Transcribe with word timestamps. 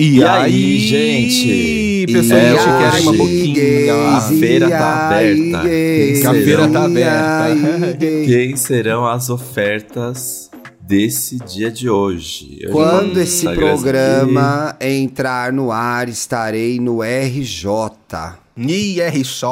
E, 0.00 0.16
e 0.16 0.24
aí, 0.24 0.44
aí, 0.44 0.78
gente? 0.78 2.06
Pessoal, 2.10 2.40
é, 2.40 2.56
que 2.56 2.64
querem 2.64 3.02
uma 3.02 3.12
boquinha. 3.12 3.94
A 4.16 4.20
feira 4.22 4.70
tá 4.70 5.06
aberta. 5.08 6.30
a 6.30 6.32
feira 6.32 6.68
tá 6.68 6.84
aberta. 6.86 7.96
Quem 7.98 8.56
serão 8.56 9.06
as 9.06 9.28
ofertas 9.28 10.50
desse 10.80 11.36
dia 11.36 11.70
de 11.70 11.90
hoje? 11.90 12.60
Eu 12.62 12.70
Quando 12.70 13.20
esse 13.20 13.46
programa 13.52 14.74
entrar 14.80 15.52
no 15.52 15.70
ar, 15.70 16.08
estarei 16.08 16.80
no 16.80 17.02
RJ. 17.02 17.68
IRJ. 18.68 19.42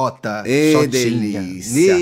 E 0.45 0.87
delícia. 0.87 1.97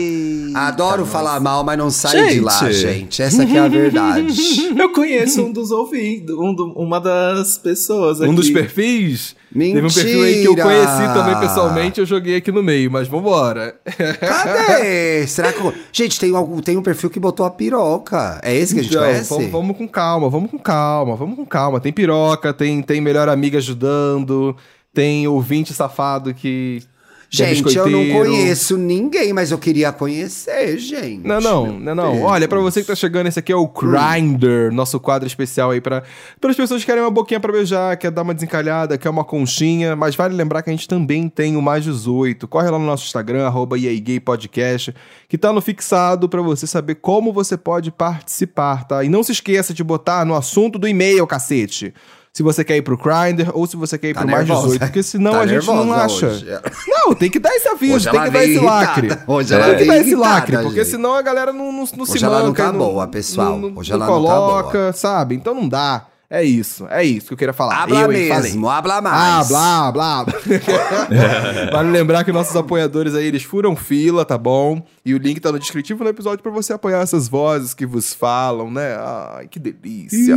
Adoro 0.55 1.05
tá 1.05 1.11
falar 1.11 1.41
mal, 1.41 1.62
mas 1.62 1.79
não 1.79 1.91
saio 1.91 2.29
de 2.29 2.41
lá, 2.41 2.73
gente. 2.73 3.23
Essa 3.23 3.45
é 3.45 3.59
a 3.59 3.69
verdade. 3.69 4.34
Eu 4.77 4.92
conheço 4.92 5.42
um 5.42 5.52
dos 5.52 5.70
ouvintes, 5.70 6.34
um 6.34 6.55
do, 6.55 6.73
uma 6.73 7.01
das 7.01 7.59
pessoas 7.59 8.20
aqui. 8.20 8.30
Um 8.30 8.34
dos 8.34 8.51
perfis? 8.51 9.37
Mentira! 9.52 9.82
Teve 9.82 9.87
um 9.87 9.95
perfil 9.95 10.23
aí 10.23 10.42
que 10.42 10.48
eu 10.48 10.56
conheci 10.56 11.15
também 11.15 11.41
pessoalmente, 11.41 12.01
eu 12.01 12.06
joguei 12.06 12.37
aqui 12.37 12.52
no 12.52 12.62
meio, 12.62 12.91
mas 12.91 13.09
vambora. 13.09 13.74
Cadê? 14.20 15.27
Será 15.29 15.52
que. 15.52 15.60
Gente, 15.93 16.18
tem, 16.20 16.34
algum, 16.34 16.60
tem 16.60 16.77
um 16.77 16.82
perfil 16.82 17.09
que 17.09 17.18
botou 17.18 17.46
a 17.46 17.51
piroca. 17.51 18.41
É 18.43 18.54
esse 18.54 18.74
que 18.74 18.80
a 18.80 18.82
gente 18.82 18.93
então, 18.93 19.07
conhece? 19.07 19.30
Vamos, 19.30 19.51
vamos 19.51 19.77
com 19.77 19.88
calma, 19.88 20.29
vamos 20.29 20.51
com 20.51 20.59
calma, 20.59 21.16
vamos 21.16 21.37
com 21.37 21.46
calma. 21.46 21.80
Tem 21.80 21.93
piroca, 21.93 22.52
tem, 22.52 22.82
tem 22.82 23.01
melhor 23.01 23.29
amiga 23.29 23.59
ajudando, 23.59 24.54
tem 24.93 25.27
ouvinte 25.27 25.73
safado 25.73 26.34
que 26.34 26.82
Gente, 27.29 27.77
eu 27.77 27.91
não 27.91 28.09
conheço 28.09 28.77
ninguém, 28.77 29.33
mas 29.33 29.51
eu 29.51 29.59
queria 29.59 29.93
conhecer, 29.93 30.79
gente. 30.79 31.27
Não, 31.27 31.41
não, 31.41 31.66
não, 31.79 31.95
não. 31.95 32.23
Olha, 32.23 32.47
para 32.47 32.61
você 32.61 32.80
que 32.80 32.87
tá 32.87 32.95
chegando, 32.95 33.27
esse 33.27 33.39
aqui 33.39 33.52
é 33.52 33.57
o 33.57 33.66
Grinder, 33.66 34.73
nosso 34.73 35.01
quadro 35.01 35.27
especial 35.27 35.73
aí 35.73 35.80
para 35.80 36.02
as 36.43 36.57
pessoas 36.57 36.83
que 36.83 36.87
querem 36.87 37.02
uma 37.02 37.10
boquinha 37.10 37.41
para 37.41 37.52
beijar, 37.52 37.96
quer 37.96 38.10
dar 38.10 38.23
uma 38.23 38.33
desencalhada, 38.33 38.96
quer 38.96 39.10
uma 39.10 39.24
conchinha, 39.24 39.96
mas 39.96 40.15
vale 40.15 40.35
lembrar 40.35 40.63
que 40.63 40.71
a 40.71 40.73
gente 40.73 40.87
também 40.87 41.29
tem 41.29 41.57
o 41.57 41.63
Mais 41.63 41.85
18. 41.85 42.46
Corre 42.46 42.71
lá 42.71 42.79
no 42.79 42.87
nosso 42.87 43.05
Instagram, 43.05 43.46
arroba 43.46 43.77
Podcast, 44.24 44.95
que 45.29 45.37
tá 45.37 45.52
no 45.52 45.61
fixado 45.61 46.29
para 46.29 46.40
você 46.40 46.66
saber 46.66 46.96
como 46.96 47.33
você 47.33 47.57
pode 47.57 47.90
participar, 47.90 48.85
tá? 48.85 49.02
E 49.02 49.09
não 49.09 49.23
se 49.23 49.33
esqueça 49.33 49.74
de 49.74 49.83
botar 49.83 50.24
no 50.24 50.35
assunto 50.35 50.79
do 50.79 50.87
e-mail, 50.87 51.27
cacete 51.27 51.93
se 52.37 52.42
você 52.42 52.62
quer 52.62 52.76
ir 52.76 52.82
pro 52.82 52.98
Grindr 52.98 53.51
ou 53.54 53.66
se 53.66 53.79
você 53.79 53.96
quer 53.96 54.10
ir 54.10 54.12
tá 54.12 54.20
pro 54.20 54.29
nervosa. 54.29 54.52
mais 54.52 54.65
18, 54.65 54.80
porque 54.84 55.02
senão 55.02 55.32
tá 55.32 55.40
a 55.40 55.46
gente 55.46 55.66
não 55.66 55.90
acha. 55.90 56.26
Hoje. 56.26 56.46
Não, 56.87 57.15
tem 57.15 57.30
que 57.30 57.38
dar 57.38 57.48
esse 57.56 57.66
aviso, 57.66 57.95
hoje 57.95 58.10
tem 58.10 58.23
que 58.24 58.30
dar 58.30 58.45
esse 58.45 58.59
lacre. 58.59 59.09
Hoje 59.26 59.54
ela 59.54 59.68
tem 59.68 59.78
que 59.78 59.84
dar 59.87 59.96
esse 59.96 60.15
lacre, 60.15 60.59
porque 60.59 60.84
senão 60.84 61.15
a 61.15 61.23
galera 61.23 61.51
não, 61.51 61.73
não, 61.73 61.78
não 61.78 61.87
se 61.87 61.96
manca. 61.96 62.12
Hoje 62.12 62.24
ela 62.26 62.43
não 62.43 62.52
tá 62.52 62.70
não, 62.70 62.78
boa, 62.78 63.06
pessoal. 63.06 63.59
Não, 63.59 63.73
hoje 63.74 63.90
ela 63.90 64.06
coloca, 64.06 64.65
não 64.65 64.70
tá 64.70 64.78
boa. 64.78 64.93
sabe? 64.93 65.34
Então 65.34 65.54
não 65.54 65.66
dá. 65.66 66.09
É 66.28 66.44
isso, 66.44 66.87
é 66.91 67.03
isso 67.03 67.28
que 67.28 67.32
eu 67.32 67.38
queria 67.38 67.54
falar. 67.54 67.84
Habla 67.84 68.03
eu, 68.03 68.09
mesmo, 68.09 68.69
habla 68.69 69.00
mais. 69.00 69.50
Ah, 69.50 69.93
blá, 69.93 70.25
blá. 70.25 70.26
vale 71.72 71.91
lembrar 71.91 72.22
que 72.22 72.32
nossos 72.32 72.54
apoiadores 72.54 73.15
aí, 73.15 73.25
eles 73.25 73.44
furam 73.44 73.75
fila, 73.75 74.26
tá 74.26 74.37
bom? 74.37 74.84
E 75.06 75.15
o 75.15 75.19
link 75.19 75.41
tá 75.41 75.50
no 75.50 75.59
descritivo 75.59 76.04
no 76.04 76.10
episódio 76.10 76.43
para 76.43 76.53
você 76.53 76.75
apoiar 76.75 77.00
essas 77.00 77.28
vozes 77.28 77.72
que 77.72 77.87
vos 77.87 78.12
falam, 78.12 78.71
né? 78.71 78.94
Ai, 78.98 79.48
que 79.48 79.59
delícia. 79.59 80.37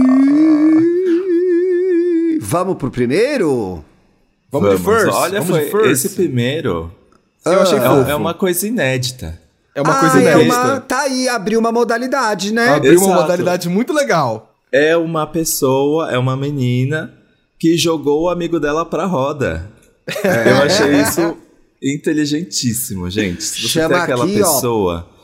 Vamos 2.40 2.78
pro 2.78 2.90
primeiro? 2.90 3.84
Vamos, 4.52 4.80
Vamos. 4.80 4.82
first. 4.82 5.18
Olha, 5.18 5.42
Vamos 5.42 5.58
foi 5.58 5.70
first. 5.70 5.92
esse 5.92 6.09
primeiro. 6.16 6.92
Ah, 7.46 7.54
eu 7.54 7.62
achei 7.62 7.78
é, 7.78 8.12
é 8.12 8.16
uma 8.16 8.34
coisa 8.34 8.68
inédita. 8.68 9.40
É 9.76 9.81
uma 9.81 9.98
ah, 9.98 10.00
coisa 10.00 10.20
inédita. 10.20 10.42
É 10.42 10.46
uma, 10.46 10.80
tá 10.81 11.02
aí, 11.02 11.30
abriu 11.30 11.59
uma 11.59 11.72
modalidade, 11.72 12.54
né? 12.54 12.70
Abriu 12.70 12.94
Exato. 12.94 13.08
uma 13.09 13.22
modalidade 13.22 13.70
muito 13.70 13.94
legal. 13.94 14.56
É 14.72 14.96
uma 14.98 15.26
pessoa, 15.28 16.12
é 16.12 16.18
uma 16.18 16.36
menina 16.36 17.14
que 17.58 17.78
jogou 17.78 18.24
o 18.24 18.30
amigo 18.30 18.59
dela 18.59 18.86
pra 18.86 19.06
roda. 19.06 19.69
É. 20.24 20.50
Eu 20.52 20.63
achei 20.63 21.02
isso 21.02 21.38
inteligentíssimo, 21.81 23.09
gente. 23.09 23.44
Se 23.44 23.62
você 23.62 23.68
Chama 23.68 23.96
tem 23.96 24.03
aquela 24.03 24.25
aqui, 24.25 24.38
pessoa. 24.38 25.08
Ó 25.16 25.19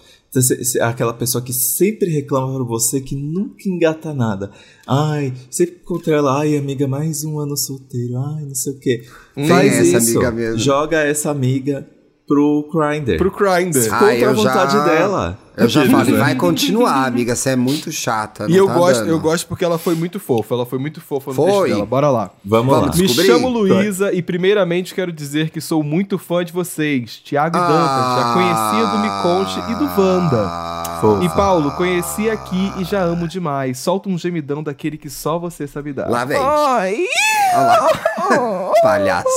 aquela 0.81 1.13
pessoa 1.13 1.44
que 1.44 1.53
sempre 1.53 2.09
reclama 2.09 2.56
pra 2.56 2.63
você 2.63 3.01
que 3.01 3.16
nunca 3.16 3.68
engata 3.68 4.13
nada. 4.13 4.51
Ai, 4.88 5.34
sempre 5.50 5.79
encontra 5.81 6.16
ela, 6.16 6.40
ai, 6.40 6.57
amiga, 6.57 6.88
mais 6.88 7.23
um 7.23 7.40
ano 7.40 7.56
solteiro, 7.56 8.18
ai, 8.18 8.45
não 8.45 8.56
sei 8.56 8.74
o 8.74 8.79
quê. 8.79 9.03
Faz 9.47 9.74
essa 9.74 9.97
isso, 9.97 10.19
amiga 10.19 10.31
mesmo. 10.31 10.59
joga 10.59 11.00
essa 11.00 11.29
amiga 11.29 11.88
pro 12.28 12.69
Grindr. 12.74 13.18
Pro 13.18 13.31
Grindr. 13.31 13.90
Contra 13.90 14.30
a 14.30 14.34
vontade 14.34 14.74
já... 14.74 14.84
dela. 14.84 15.40
Eu 15.58 15.69
já 15.69 15.86
falei, 15.90 16.16
vai 16.16 16.36
continuar, 16.36 17.06
amiga, 17.06 17.34
você 17.34 17.52
é 17.52 17.56
muito 17.56 17.90
chata. 17.90 18.46
E 18.50 18.58
eu 18.58 18.68
tá 18.68 18.74
gosto, 18.74 19.00
dando. 19.00 19.09
eu 19.09 19.19
gosto 19.19 19.47
porque 19.47 19.63
ela 19.63 19.78
foi 19.78 19.96
muito 19.96 20.19
fofa. 20.19 20.53
Ela 20.53 20.66
foi 20.66 20.78
muito 20.78 21.00
fofa 21.00 21.31
no 21.31 21.36
foi. 21.36 21.69
dela. 21.69 21.86
Bora 21.86 22.09
lá. 22.09 22.31
Vamos, 22.44 22.75
Vamos 22.75 22.97
lá. 22.97 23.02
Me 23.02 23.08
chamo 23.08 23.47
Luísa 23.47 24.12
e 24.12 24.22
primeiramente 24.22 24.94
quero 24.94 25.13
dizer 25.13 25.50
que 25.52 25.62
sou 25.62 25.81
muito 25.81 26.18
fã 26.18 26.44
de 26.44 26.52
vocês. 26.52 27.22
Tiago 27.24 27.56
e 27.56 27.59
ah, 27.59 27.68
Dantas, 27.68 28.18
já 28.19 28.34
conhecia 28.34 28.86
do 28.92 29.00
Me 29.00 29.09
Conte 29.24 29.72
e 29.72 29.75
do 29.75 30.02
Wanda. 30.02 30.86
E 31.24 31.30
Paulo, 31.30 31.72
conheci 31.72 32.30
aqui 32.30 32.74
e 32.78 32.84
já 32.84 33.02
amo 33.02 33.28
demais. 33.28 33.78
Solta 33.78 34.09
um 34.09 34.18
gemidão 34.18 34.62
daquele 34.62 34.97
que 34.97 35.09
só 35.09 35.38
você 35.40 35.68
sabe 35.68 35.94
dar. 35.94 36.09
Lá 36.09 36.25
vem. 36.25 36.38
Ai. 36.38 37.06
Olha 37.53 37.66
lá. 37.66 38.72
Palhaço. 38.81 39.30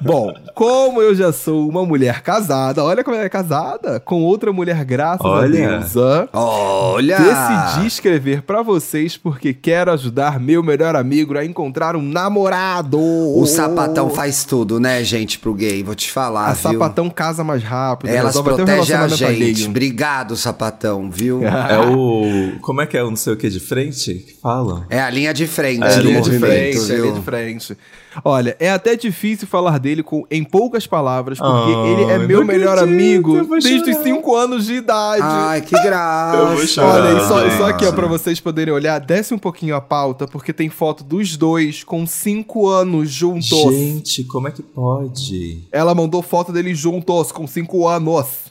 Bom, 0.00 0.32
como 0.60 1.00
eu 1.00 1.14
já 1.14 1.32
sou 1.32 1.66
uma 1.66 1.86
mulher 1.86 2.20
casada, 2.20 2.84
olha 2.84 3.02
como 3.02 3.16
ela 3.16 3.24
é 3.24 3.30
casada, 3.30 3.98
com 3.98 4.22
outra 4.22 4.52
mulher, 4.52 4.84
graças 4.84 5.24
olha. 5.24 5.76
a 5.76 5.78
Deus. 5.78 5.96
Olha! 6.34 7.16
Decidi 7.18 7.86
escrever 7.86 8.42
para 8.42 8.60
vocês 8.60 9.16
porque 9.16 9.54
quero 9.54 9.90
ajudar 9.90 10.38
meu 10.38 10.62
melhor 10.62 10.94
amigo 10.96 11.38
a 11.38 11.46
encontrar 11.46 11.96
um 11.96 12.02
namorado. 12.02 13.00
O 13.00 13.46
sapatão 13.46 14.10
faz 14.10 14.44
tudo, 14.44 14.78
né, 14.78 15.02
gente, 15.02 15.38
pro 15.38 15.54
gay, 15.54 15.82
vou 15.82 15.94
te 15.94 16.12
falar, 16.12 16.48
a 16.48 16.52
viu? 16.52 16.72
sapatão 16.72 17.08
casa 17.08 17.42
mais 17.42 17.62
rápido. 17.62 18.10
Elas 18.10 18.38
protegem 18.38 18.96
um 18.96 19.00
a 19.00 19.08
gente. 19.08 19.24
Alheio. 19.24 19.66
Obrigado, 19.66 20.36
sapatão, 20.36 21.10
viu? 21.10 21.40
é 21.48 21.78
o... 21.78 22.58
Como 22.60 22.82
é 22.82 22.86
que 22.86 22.98
é 22.98 23.02
o 23.02 23.08
não 23.08 23.16
sei 23.16 23.32
o 23.32 23.36
que 23.38 23.48
de 23.48 23.60
frente 23.60 24.12
que 24.12 24.34
fala? 24.34 24.86
É 24.90 25.00
a 25.00 25.08
linha 25.08 25.32
de 25.32 25.46
frente 25.46 25.82
é 25.82 25.94
a 25.94 25.96
linha 25.96 26.20
de 26.20 26.38
frente, 26.38 26.78
viu? 26.80 26.94
É 26.94 26.98
a 26.98 27.00
linha 27.00 27.14
de 27.14 27.22
frente. 27.22 27.78
Olha, 28.24 28.56
é 28.58 28.70
até 28.70 28.96
difícil 28.96 29.46
falar 29.46 29.78
dele 29.78 30.02
com, 30.02 30.26
em 30.30 30.42
poucas 30.50 30.86
palavras, 30.86 31.38
porque 31.38 31.72
oh, 31.72 31.86
ele 31.86 32.10
é 32.10 32.18
meu 32.18 32.44
melhor 32.44 32.78
amigo 32.78 33.44
desde 33.60 33.90
os 33.90 33.98
5 33.98 34.36
anos 34.36 34.66
de 34.66 34.74
idade. 34.74 35.22
Ai, 35.22 35.60
que 35.60 35.72
graça. 35.82 36.66
Chorar, 36.66 37.00
Olha, 37.00 37.18
e 37.18 37.28
só, 37.28 37.58
só 37.58 37.68
aqui, 37.68 37.86
ó, 37.86 37.92
pra 37.92 38.06
vocês 38.06 38.40
poderem 38.40 38.74
olhar, 38.74 38.98
desce 38.98 39.32
um 39.32 39.38
pouquinho 39.38 39.74
a 39.76 39.80
pauta, 39.80 40.26
porque 40.26 40.52
tem 40.52 40.68
foto 40.68 41.04
dos 41.04 41.36
dois 41.36 41.84
com 41.84 42.06
5 42.06 42.68
anos 42.68 43.10
juntos. 43.10 43.48
Gente, 43.48 44.24
como 44.24 44.48
é 44.48 44.50
que 44.50 44.62
pode? 44.62 45.64
Ela 45.70 45.94
mandou 45.94 46.22
foto 46.22 46.52
deles 46.52 46.78
juntos 46.78 47.32
com 47.32 47.46
5 47.46 47.86
anos. 47.86 48.50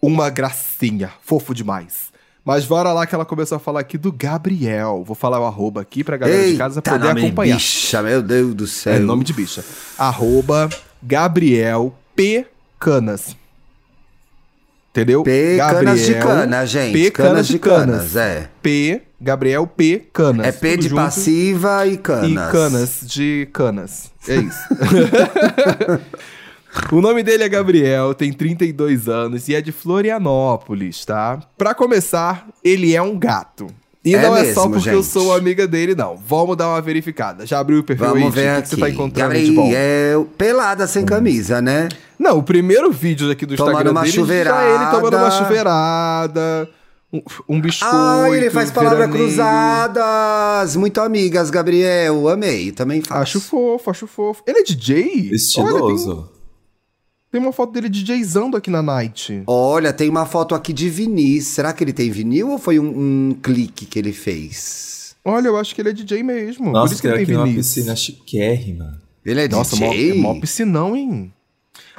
Uma 0.00 0.30
gracinha. 0.30 1.10
Fofo 1.22 1.52
demais. 1.52 2.08
Mas 2.48 2.64
bora 2.64 2.94
lá 2.94 3.06
que 3.06 3.14
ela 3.14 3.26
começou 3.26 3.56
a 3.56 3.58
falar 3.58 3.80
aqui 3.80 3.98
do 3.98 4.10
Gabriel. 4.10 5.04
Vou 5.04 5.14
falar 5.14 5.38
o 5.38 5.44
arroba 5.44 5.82
aqui 5.82 6.02
pra 6.02 6.16
galera 6.16 6.38
Eita, 6.38 6.52
de 6.52 6.56
casa 6.58 6.80
poder 6.80 7.08
nome 7.08 7.20
acompanhar. 7.20 7.56
bicha, 7.56 8.02
meu 8.02 8.22
Deus 8.22 8.54
do 8.54 8.66
céu. 8.66 8.94
É 8.94 8.98
nome 8.98 9.22
de 9.22 9.34
bicha. 9.34 9.62
Arroba 9.98 10.70
Gabriel 11.02 11.94
P. 12.14 12.46
Canas. 12.78 13.36
Entendeu? 14.90 15.22
P. 15.22 15.56
Gabriel, 15.56 15.84
canas 15.84 16.06
de 16.06 16.14
cana, 16.14 16.66
gente. 16.66 16.92
P. 16.92 17.10
Canas, 17.10 17.30
canas 17.30 17.48
de 17.48 17.58
canas, 17.58 18.12
canas, 18.12 18.16
é. 18.16 18.50
P. 18.62 19.02
Gabriel 19.20 19.66
P. 19.66 20.08
Canas. 20.12 20.46
É 20.46 20.52
P 20.52 20.76
de 20.76 20.90
passiva 20.90 21.86
e 21.86 21.96
canas. 21.96 22.30
E 22.30 22.52
canas 22.52 23.00
de 23.04 23.48
canas. 23.52 24.12
É 24.26 24.36
isso. 24.36 24.58
O 26.92 27.00
nome 27.00 27.22
dele 27.22 27.42
é 27.42 27.48
Gabriel, 27.48 28.14
tem 28.14 28.32
32 28.32 29.08
anos 29.08 29.48
e 29.48 29.54
é 29.54 29.60
de 29.60 29.72
Florianópolis, 29.72 31.04
tá? 31.04 31.40
Pra 31.56 31.74
começar, 31.74 32.46
ele 32.62 32.94
é 32.94 33.02
um 33.02 33.18
gato. 33.18 33.66
E 34.04 34.14
é 34.14 34.22
não 34.22 34.34
mesmo, 34.34 34.50
é 34.50 34.54
só 34.54 34.68
porque 34.68 34.80
gente. 34.80 34.94
eu 34.94 35.02
sou 35.02 35.34
amiga 35.34 35.66
dele, 35.66 35.94
não. 35.94 36.16
Vamos 36.16 36.56
dar 36.56 36.68
uma 36.68 36.80
verificada. 36.80 37.44
Já 37.44 37.58
abriu 37.58 37.80
o 37.80 37.82
perfil 37.82 38.06
Vamos 38.06 38.24
aí, 38.24 38.30
ver 38.30 38.58
o 38.58 38.62
que, 38.62 38.68
você 38.68 38.76
tá 38.76 38.90
encontrando 38.90 39.32
Gabriel, 39.32 39.50
de 39.50 39.56
bom? 39.56 39.70
É 39.74 40.14
pelada 40.36 40.86
sem 40.86 41.04
camisa, 41.04 41.60
né? 41.60 41.88
Não, 42.18 42.38
o 42.38 42.42
primeiro 42.42 42.90
vídeo 42.92 43.30
aqui 43.30 43.44
do 43.44 43.56
tomando 43.56 43.72
Instagram 43.72 43.90
uma 43.90 44.00
dele 44.02 44.12
chuveirada. 44.12 44.56
já 44.56 44.64
é 44.64 44.74
ele 44.74 44.90
tomando 44.90 45.16
uma 45.16 45.30
chuveirada. 45.30 46.70
Um, 47.12 47.22
um 47.48 47.60
biscoito. 47.60 47.94
Ah, 47.94 48.28
ele 48.30 48.50
faz 48.50 48.70
palavras 48.70 49.10
cruzadas. 49.10 50.76
Muito 50.76 51.00
amigas, 51.00 51.50
Gabriel. 51.50 52.28
Amei. 52.28 52.70
Também 52.70 53.02
faço. 53.02 53.22
Acho 53.22 53.40
fofo, 53.40 53.90
acho 53.90 54.06
fofo. 54.06 54.42
Ele 54.46 54.60
é 54.60 54.62
DJ? 54.62 55.30
Estiloso. 55.32 56.10
Olha, 56.10 56.22
tem... 56.22 56.37
Tem 57.30 57.40
uma 57.40 57.52
foto 57.52 57.72
dele 57.72 57.88
DJzando 57.90 58.56
aqui 58.56 58.70
na 58.70 58.82
Night. 58.82 59.42
Olha, 59.46 59.92
tem 59.92 60.08
uma 60.08 60.24
foto 60.24 60.54
aqui 60.54 60.72
de 60.72 60.88
vinil. 60.88 61.42
Será 61.42 61.72
que 61.74 61.84
ele 61.84 61.92
tem 61.92 62.10
vinil 62.10 62.50
ou 62.50 62.58
foi 62.58 62.78
um, 62.78 63.28
um 63.30 63.34
clique 63.34 63.84
que 63.84 63.98
ele 63.98 64.12
fez? 64.12 65.14
Olha, 65.24 65.48
eu 65.48 65.56
acho 65.58 65.74
que 65.74 65.82
ele 65.82 65.90
é 65.90 65.92
DJ 65.92 66.22
mesmo. 66.22 66.72
Nossa, 66.72 66.86
Por 66.88 66.92
isso 66.92 67.02
que 67.02 67.08
ele 67.08 67.16
tem 67.16 67.26
vinil. 67.26 67.44
uma 67.44 67.54
piscina 67.54 67.94
chiquérrima. 67.94 69.02
Ele 69.26 69.42
é 69.42 69.48
Nossa, 69.48 69.76
DJ? 69.76 70.08
Nossa, 70.08 70.20
mó, 70.22 70.34
é 70.34 70.40
piscinão, 70.40 70.96
hein? 70.96 71.32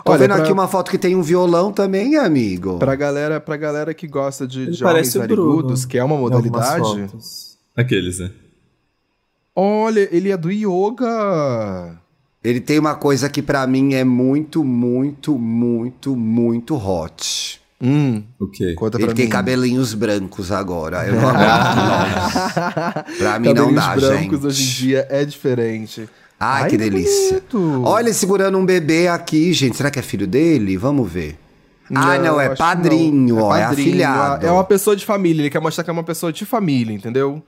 Tô 0.03 0.11
Olha, 0.11 0.19
vendo 0.19 0.33
pra... 0.33 0.43
aqui 0.43 0.51
uma 0.51 0.67
foto 0.67 0.89
que 0.89 0.97
tem 0.97 1.15
um 1.15 1.21
violão 1.21 1.71
também, 1.71 2.15
amigo. 2.15 2.79
Pra 2.79 2.95
galera, 2.95 3.39
pra 3.39 3.55
galera 3.55 3.93
que 3.93 4.07
gosta 4.07 4.47
de, 4.47 4.71
de 4.71 4.83
homens 4.83 5.13
narigudos, 5.13 5.85
que 5.85 5.97
é 5.97 6.03
uma 6.03 6.17
modalidade... 6.17 7.07
Aqueles, 7.75 8.19
né? 8.19 8.31
Olha, 9.55 10.07
ele 10.11 10.31
é 10.31 10.37
do 10.37 10.49
yoga. 10.51 11.99
Ele 12.43 12.61
tem 12.61 12.79
uma 12.79 12.95
coisa 12.95 13.29
que 13.29 13.41
para 13.41 13.67
mim 13.67 13.93
é 13.93 14.03
muito, 14.03 14.63
muito, 14.63 15.37
muito, 15.37 16.15
muito 16.15 16.75
hot. 16.75 17.59
Hum, 17.81 18.23
o 18.39 18.47
quê? 18.47 18.73
Conta 18.73 19.01
Ele 19.01 19.13
tem 19.13 19.25
mim. 19.25 19.31
cabelinhos 19.31 19.93
brancos 19.93 20.51
agora. 20.51 21.05
Eu 21.07 21.15
não 21.19 21.29
aguento 21.29 23.17
Pra 23.17 23.39
mim 23.39 23.53
não 23.53 23.73
dá, 23.73 23.95
brancos 23.95 24.43
hoje 24.43 24.63
em 24.63 24.65
dia 24.67 25.07
é 25.09 25.23
diferente. 25.25 26.09
Ai, 26.39 26.63
Ai 26.63 26.69
que 26.69 26.77
delícia. 26.77 27.41
Bonito. 27.51 27.83
Olha 27.85 28.05
ele 28.05 28.13
segurando 28.13 28.57
um 28.57 28.65
bebê 28.65 29.07
aqui, 29.09 29.51
gente. 29.51 29.75
Será 29.75 29.91
que 29.91 29.99
é 29.99 30.01
filho 30.01 30.25
dele? 30.25 30.77
Vamos 30.77 31.09
ver. 31.11 31.37
Não, 31.89 32.01
ah, 32.01 32.17
não, 32.19 32.39
é 32.39 32.55
padrinho, 32.55 33.35
não. 33.35 33.43
ó, 33.43 33.55
é, 33.55 33.63
padrinho, 33.63 33.87
é 33.87 33.89
afilhado. 33.89 34.45
É 34.45 34.51
uma 34.51 34.63
pessoa 34.63 34.95
de 34.95 35.05
família, 35.05 35.41
ele 35.41 35.49
quer 35.49 35.59
mostrar 35.59 35.83
que 35.83 35.89
é 35.89 35.93
uma 35.93 36.03
pessoa 36.03 36.31
de 36.31 36.45
família, 36.45 36.93
entendeu? 36.93 37.41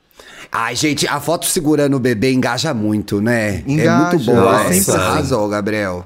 Ai, 0.51 0.75
gente, 0.75 1.07
a 1.07 1.19
foto 1.19 1.45
segurando 1.45 1.95
o 1.95 1.99
bebê 1.99 2.33
engaja 2.33 2.73
muito, 2.73 3.21
né? 3.21 3.63
Engaja, 3.67 3.91
é 3.91 4.17
muito 4.17 4.25
boa. 4.25 4.73
Sempre 4.73 5.01
arrasou, 5.01 5.47
Gabriel. 5.47 6.05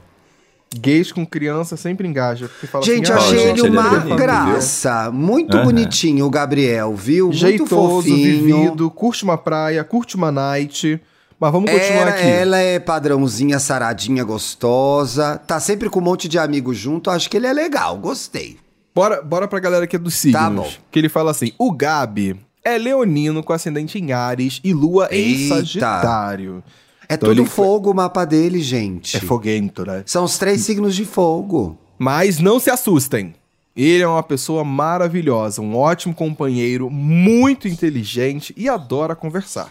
Gays 0.77 1.11
com 1.11 1.25
criança 1.25 1.77
sempre 1.77 2.07
engaja. 2.07 2.49
Gente, 2.83 3.11
assim, 3.11 3.35
achei 3.35 3.49
ele 3.49 3.61
uma 3.61 4.03
ele 4.03 4.13
é 4.13 4.15
graça. 4.15 5.09
Muito 5.11 5.55
uhum. 5.55 5.63
bonitinho 5.63 6.25
o 6.25 6.29
Gabriel, 6.29 6.93
viu? 6.93 7.31
Jeitoso, 7.31 7.75
muito 7.75 7.95
fofinho. 7.95 8.43
vivido, 8.43 8.91
curte 8.91 9.23
uma 9.23 9.37
praia, 9.37 9.83
curte 9.83 10.15
uma 10.15 10.31
night. 10.31 10.99
Mas 11.39 11.51
vamos 11.51 11.69
continuar 11.69 12.07
aqui. 12.07 12.25
Ela 12.25 12.59
é 12.59 12.79
padrãozinha, 12.79 13.59
saradinha, 13.59 14.23
gostosa. 14.23 15.37
Tá 15.45 15.59
sempre 15.59 15.89
com 15.89 15.99
um 15.99 16.03
monte 16.03 16.27
de 16.27 16.39
amigos 16.39 16.77
junto. 16.77 17.09
Acho 17.09 17.29
que 17.29 17.37
ele 17.37 17.47
é 17.47 17.53
legal, 17.53 17.97
gostei. 17.97 18.57
Bora, 18.93 19.21
bora 19.21 19.47
pra 19.47 19.59
galera 19.59 19.85
que 19.85 19.95
é 19.95 19.99
dos 19.99 20.15
signos. 20.15 20.41
Tá 20.41 20.49
bom. 20.49 20.71
Que 20.89 20.99
ele 20.99 21.09
fala 21.09 21.31
assim: 21.31 21.51
o 21.57 21.71
Gabi 21.71 22.39
é 22.63 22.77
leonino 22.77 23.43
com 23.43 23.51
ascendente 23.51 23.99
em 23.99 24.13
Ares 24.13 24.61
e 24.63 24.73
lua 24.73 25.09
Eita. 25.11 25.29
em 25.29 25.47
Sagitário. 25.49 26.63
É 27.07 27.13
então 27.15 27.29
tudo 27.29 27.45
fogo 27.45 27.91
o 27.91 27.93
mapa 27.93 28.25
dele, 28.25 28.61
gente. 28.61 29.17
É 29.17 29.19
foguento, 29.19 29.85
né? 29.85 30.03
São 30.05 30.23
os 30.23 30.37
três 30.37 30.61
signos 30.61 30.95
de 30.95 31.05
fogo. 31.05 31.77
Mas 31.99 32.39
não 32.39 32.59
se 32.59 32.69
assustem. 32.69 33.35
Ele 33.75 34.01
é 34.03 34.07
uma 34.07 34.23
pessoa 34.23 34.63
maravilhosa, 34.63 35.61
um 35.61 35.75
ótimo 35.75 36.15
companheiro, 36.15 36.89
muito 36.89 37.67
inteligente 37.67 38.53
e 38.55 38.69
adora 38.69 39.15
conversar. 39.15 39.69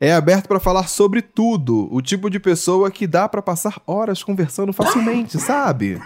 É 0.00 0.12
aberto 0.12 0.46
para 0.46 0.60
falar 0.60 0.88
sobre 0.88 1.20
tudo, 1.20 1.88
o 1.92 2.00
tipo 2.00 2.30
de 2.30 2.38
pessoa 2.38 2.88
que 2.88 3.04
dá 3.04 3.28
para 3.28 3.42
passar 3.42 3.82
horas 3.84 4.22
conversando 4.22 4.72
facilmente, 4.72 5.38
sabe? 5.42 6.00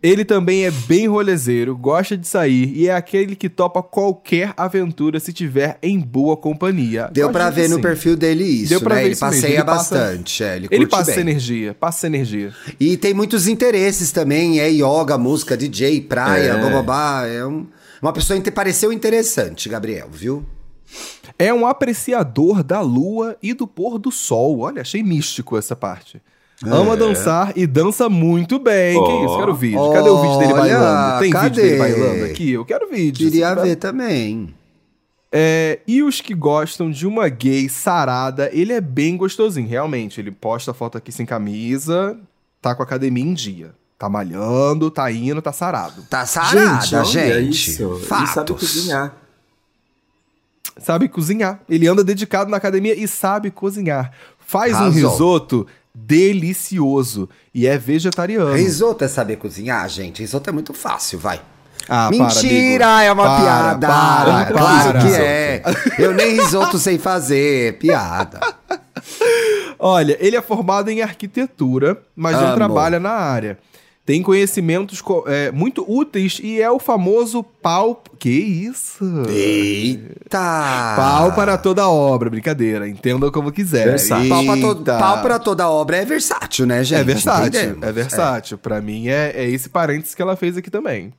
Ele 0.00 0.24
também 0.24 0.64
é 0.64 0.70
bem 0.70 1.08
rolezeiro, 1.08 1.76
gosta 1.76 2.16
de 2.16 2.28
sair 2.28 2.70
e 2.76 2.86
é 2.86 2.94
aquele 2.94 3.34
que 3.34 3.48
topa 3.48 3.82
qualquer 3.82 4.54
aventura 4.56 5.18
se 5.18 5.32
tiver 5.32 5.76
em 5.82 5.98
boa 5.98 6.36
companhia. 6.36 7.10
Deu 7.12 7.28
para 7.32 7.50
ver 7.50 7.62
assim. 7.62 7.74
no 7.74 7.80
perfil 7.80 8.16
dele 8.16 8.44
isso, 8.44 8.68
Deu 8.68 8.80
pra 8.80 8.94
né? 8.94 9.00
Ver 9.00 9.06
ele 9.08 9.16
passeia 9.16 9.54
ele 9.54 9.64
bastante. 9.64 10.42
Passa, 10.44 10.52
é, 10.52 10.56
ele, 10.56 10.68
ele 10.70 10.86
passa 10.86 11.10
bem. 11.10 11.20
energia, 11.20 11.74
passa 11.74 12.06
energia. 12.06 12.52
E 12.78 12.96
tem 12.96 13.12
muitos 13.12 13.48
interesses 13.48 14.12
também, 14.12 14.60
é 14.60 14.68
yoga, 14.70 15.18
música, 15.18 15.56
DJ, 15.56 16.02
praia, 16.02 16.52
é. 16.52 16.60
bababá. 16.60 17.26
É 17.26 17.44
um, 17.44 17.66
uma 18.00 18.12
pessoa 18.12 18.40
que 18.40 18.50
pareceu 18.52 18.92
interessante, 18.92 19.68
Gabriel, 19.68 20.08
viu? 20.12 20.46
É 21.38 21.52
um 21.52 21.66
apreciador 21.66 22.62
da 22.62 22.80
lua 22.80 23.36
e 23.42 23.52
do 23.52 23.66
pôr 23.66 23.98
do 23.98 24.10
sol. 24.10 24.60
Olha, 24.60 24.82
achei 24.82 25.02
místico 25.02 25.56
essa 25.56 25.76
parte. 25.76 26.20
É. 26.64 26.70
Ama 26.70 26.96
dançar 26.96 27.52
e 27.54 27.66
dança 27.66 28.08
muito 28.08 28.58
bem. 28.58 28.96
Oh. 28.96 29.04
Que 29.04 29.26
isso? 29.26 29.36
Quero 29.38 29.54
vídeo. 29.54 29.92
Cadê 29.92 30.08
o 30.08 30.22
vídeo 30.22 30.38
dele 30.38 30.54
bailando? 30.54 31.20
Tem 31.20 31.30
cadê? 31.30 31.48
vídeo 31.48 31.62
dele 31.62 31.78
bailando 31.78 32.24
aqui? 32.24 32.50
Eu 32.50 32.64
quero 32.64 32.88
vídeo. 32.88 33.30
Queria 33.30 33.54
ver 33.54 33.76
também. 33.76 34.54
É, 35.30 35.80
e 35.86 36.02
os 36.02 36.20
que 36.20 36.34
gostam 36.34 36.90
de 36.90 37.06
uma 37.06 37.28
gay 37.28 37.68
sarada, 37.68 38.48
ele 38.52 38.72
é 38.72 38.80
bem 38.80 39.16
gostosinho, 39.16 39.68
realmente. 39.68 40.18
Ele 40.18 40.30
posta 40.30 40.72
foto 40.72 40.96
aqui 40.96 41.12
sem 41.12 41.26
camisa, 41.26 42.16
tá 42.62 42.74
com 42.74 42.82
a 42.82 42.86
academia 42.86 43.24
em 43.24 43.34
dia. 43.34 43.74
Tá 43.98 44.08
malhando, 44.08 44.90
tá 44.90 45.10
indo, 45.10 45.42
tá 45.42 45.52
sarado. 45.52 46.02
Tá 46.08 46.24
sarada, 46.24 46.80
gente. 47.04 47.12
gente. 47.12 47.32
É 47.32 47.40
isso. 47.40 47.98
Fatos. 48.06 48.18
Ele 48.18 48.32
sabe 48.32 48.52
cozinhar. 48.52 49.16
Sabe 50.78 51.08
cozinhar. 51.08 51.60
Ele 51.68 51.88
anda 51.88 52.04
dedicado 52.04 52.50
na 52.50 52.56
academia 52.56 52.94
e 52.94 53.08
sabe 53.08 53.50
cozinhar. 53.50 54.12
Faz 54.38 54.72
Razão. 54.72 54.88
um 54.88 54.90
risoto 54.90 55.66
delicioso 55.94 57.28
e 57.54 57.66
é 57.66 57.78
vegetariano. 57.78 58.54
Risoto 58.54 59.04
é 59.04 59.08
saber 59.08 59.36
cozinhar, 59.36 59.88
gente. 59.88 60.20
Risoto 60.20 60.50
é 60.50 60.52
muito 60.52 60.74
fácil, 60.74 61.18
vai. 61.18 61.40
Ah, 61.88 62.10
Mentira, 62.10 62.84
para, 62.84 63.02
é 63.04 63.12
uma 63.12 63.24
para, 63.24 63.40
piada. 63.40 63.86
Para, 63.86 64.24
para, 64.24 64.44
claro 64.46 64.98
que 65.00 65.14
é. 65.14 65.62
Eu 65.98 66.12
nem 66.12 66.40
risoto 66.40 66.78
sei 66.78 66.98
fazer, 66.98 67.68
é 67.68 67.72
piada. 67.72 68.40
Olha, 69.78 70.16
ele 70.20 70.36
é 70.36 70.42
formado 70.42 70.90
em 70.90 71.02
arquitetura, 71.02 72.00
mas 72.14 72.36
Amo. 72.36 72.48
não 72.48 72.54
trabalha 72.54 72.98
na 72.98 73.10
área 73.10 73.58
tem 74.06 74.22
conhecimentos 74.22 75.02
é, 75.26 75.50
muito 75.50 75.84
úteis 75.86 76.40
e 76.40 76.62
é 76.62 76.70
o 76.70 76.78
famoso 76.78 77.42
pau. 77.42 78.04
Que 78.20 78.30
isso? 78.30 79.04
Eita! 79.28 80.94
Pau 80.96 81.32
para 81.32 81.58
toda 81.58 81.88
obra, 81.88 82.30
brincadeira. 82.30 82.88
Entenda 82.88 83.32
como 83.32 83.50
quiser. 83.50 83.96
Pau 84.28 84.44
para, 84.44 84.60
to 84.60 84.84
pau 84.84 85.22
para 85.22 85.38
toda 85.40 85.68
obra 85.68 85.96
é 85.96 86.04
versátil, 86.04 86.66
né, 86.66 86.84
gente? 86.84 87.00
É 87.00 87.04
versátil. 87.04 87.78
É 87.82 87.92
versátil. 87.92 88.54
É. 88.54 88.58
Para 88.58 88.80
mim 88.80 89.08
é, 89.08 89.32
é 89.34 89.50
esse 89.50 89.68
parênteses 89.68 90.14
que 90.14 90.22
ela 90.22 90.36
fez 90.36 90.56
aqui 90.56 90.70
também. 90.70 91.12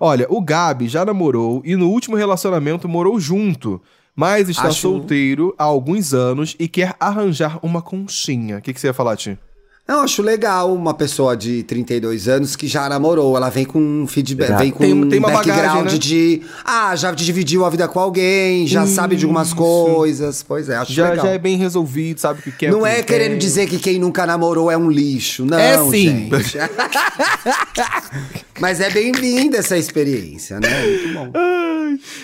Olha, 0.00 0.26
o 0.28 0.40
Gabi 0.40 0.88
já 0.88 1.04
namorou 1.04 1.62
e 1.64 1.76
no 1.76 1.88
último 1.88 2.16
relacionamento 2.16 2.88
morou 2.88 3.20
junto 3.20 3.80
mas 4.16 4.48
está 4.48 4.68
Acho... 4.68 4.80
solteiro 4.80 5.52
há 5.58 5.64
alguns 5.64 6.14
anos 6.14 6.54
e 6.58 6.68
quer 6.68 6.94
arranjar 7.00 7.58
uma 7.62 7.82
conchinha. 7.82 8.58
O 8.58 8.62
que, 8.62 8.72
que 8.72 8.80
você 8.80 8.86
ia 8.86 8.94
falar, 8.94 9.16
Ti? 9.16 9.36
Não, 9.86 10.00
acho 10.00 10.22
legal 10.22 10.74
uma 10.74 10.94
pessoa 10.94 11.36
de 11.36 11.62
32 11.64 12.26
anos 12.26 12.56
que 12.56 12.66
já 12.66 12.88
namorou. 12.88 13.36
Ela 13.36 13.50
vem 13.50 13.66
com 13.66 13.78
um 13.78 14.06
feedback, 14.06 14.48
Exato. 14.48 14.62
vem 14.62 14.70
com 14.70 14.78
tem, 14.78 15.08
tem 15.10 15.18
uma 15.18 15.30
background 15.30 15.62
bagagem, 15.62 15.92
né? 15.92 15.98
de. 15.98 16.42
Ah, 16.64 16.96
já 16.96 17.12
dividiu 17.12 17.66
a 17.66 17.70
vida 17.70 17.86
com 17.86 18.00
alguém, 18.00 18.66
já 18.66 18.84
Isso. 18.84 18.94
sabe 18.94 19.14
de 19.14 19.26
algumas 19.26 19.52
coisas. 19.52 20.42
Pois 20.42 20.70
é, 20.70 20.76
acho 20.76 20.90
já, 20.90 21.10
legal. 21.10 21.26
Já 21.26 21.32
é 21.32 21.38
bem 21.38 21.58
resolvido, 21.58 22.18
sabe 22.18 22.40
o 22.40 22.42
que 22.42 22.52
quer. 22.52 22.72
Não 22.72 22.86
é 22.86 23.02
querendo 23.02 23.36
dizer 23.38 23.68
que 23.68 23.78
quem 23.78 23.98
nunca 23.98 24.24
namorou 24.24 24.70
é 24.70 24.76
um 24.76 24.90
lixo. 24.90 25.44
Não, 25.44 25.58
é 25.58 25.76
sim. 25.90 26.30
gente. 26.30 26.56
Mas 28.60 28.80
é 28.80 28.90
bem-vinda 28.90 29.58
essa 29.58 29.76
experiência, 29.76 30.60
né? 30.60 30.68
Muito 30.82 31.14
bom. 31.14 31.32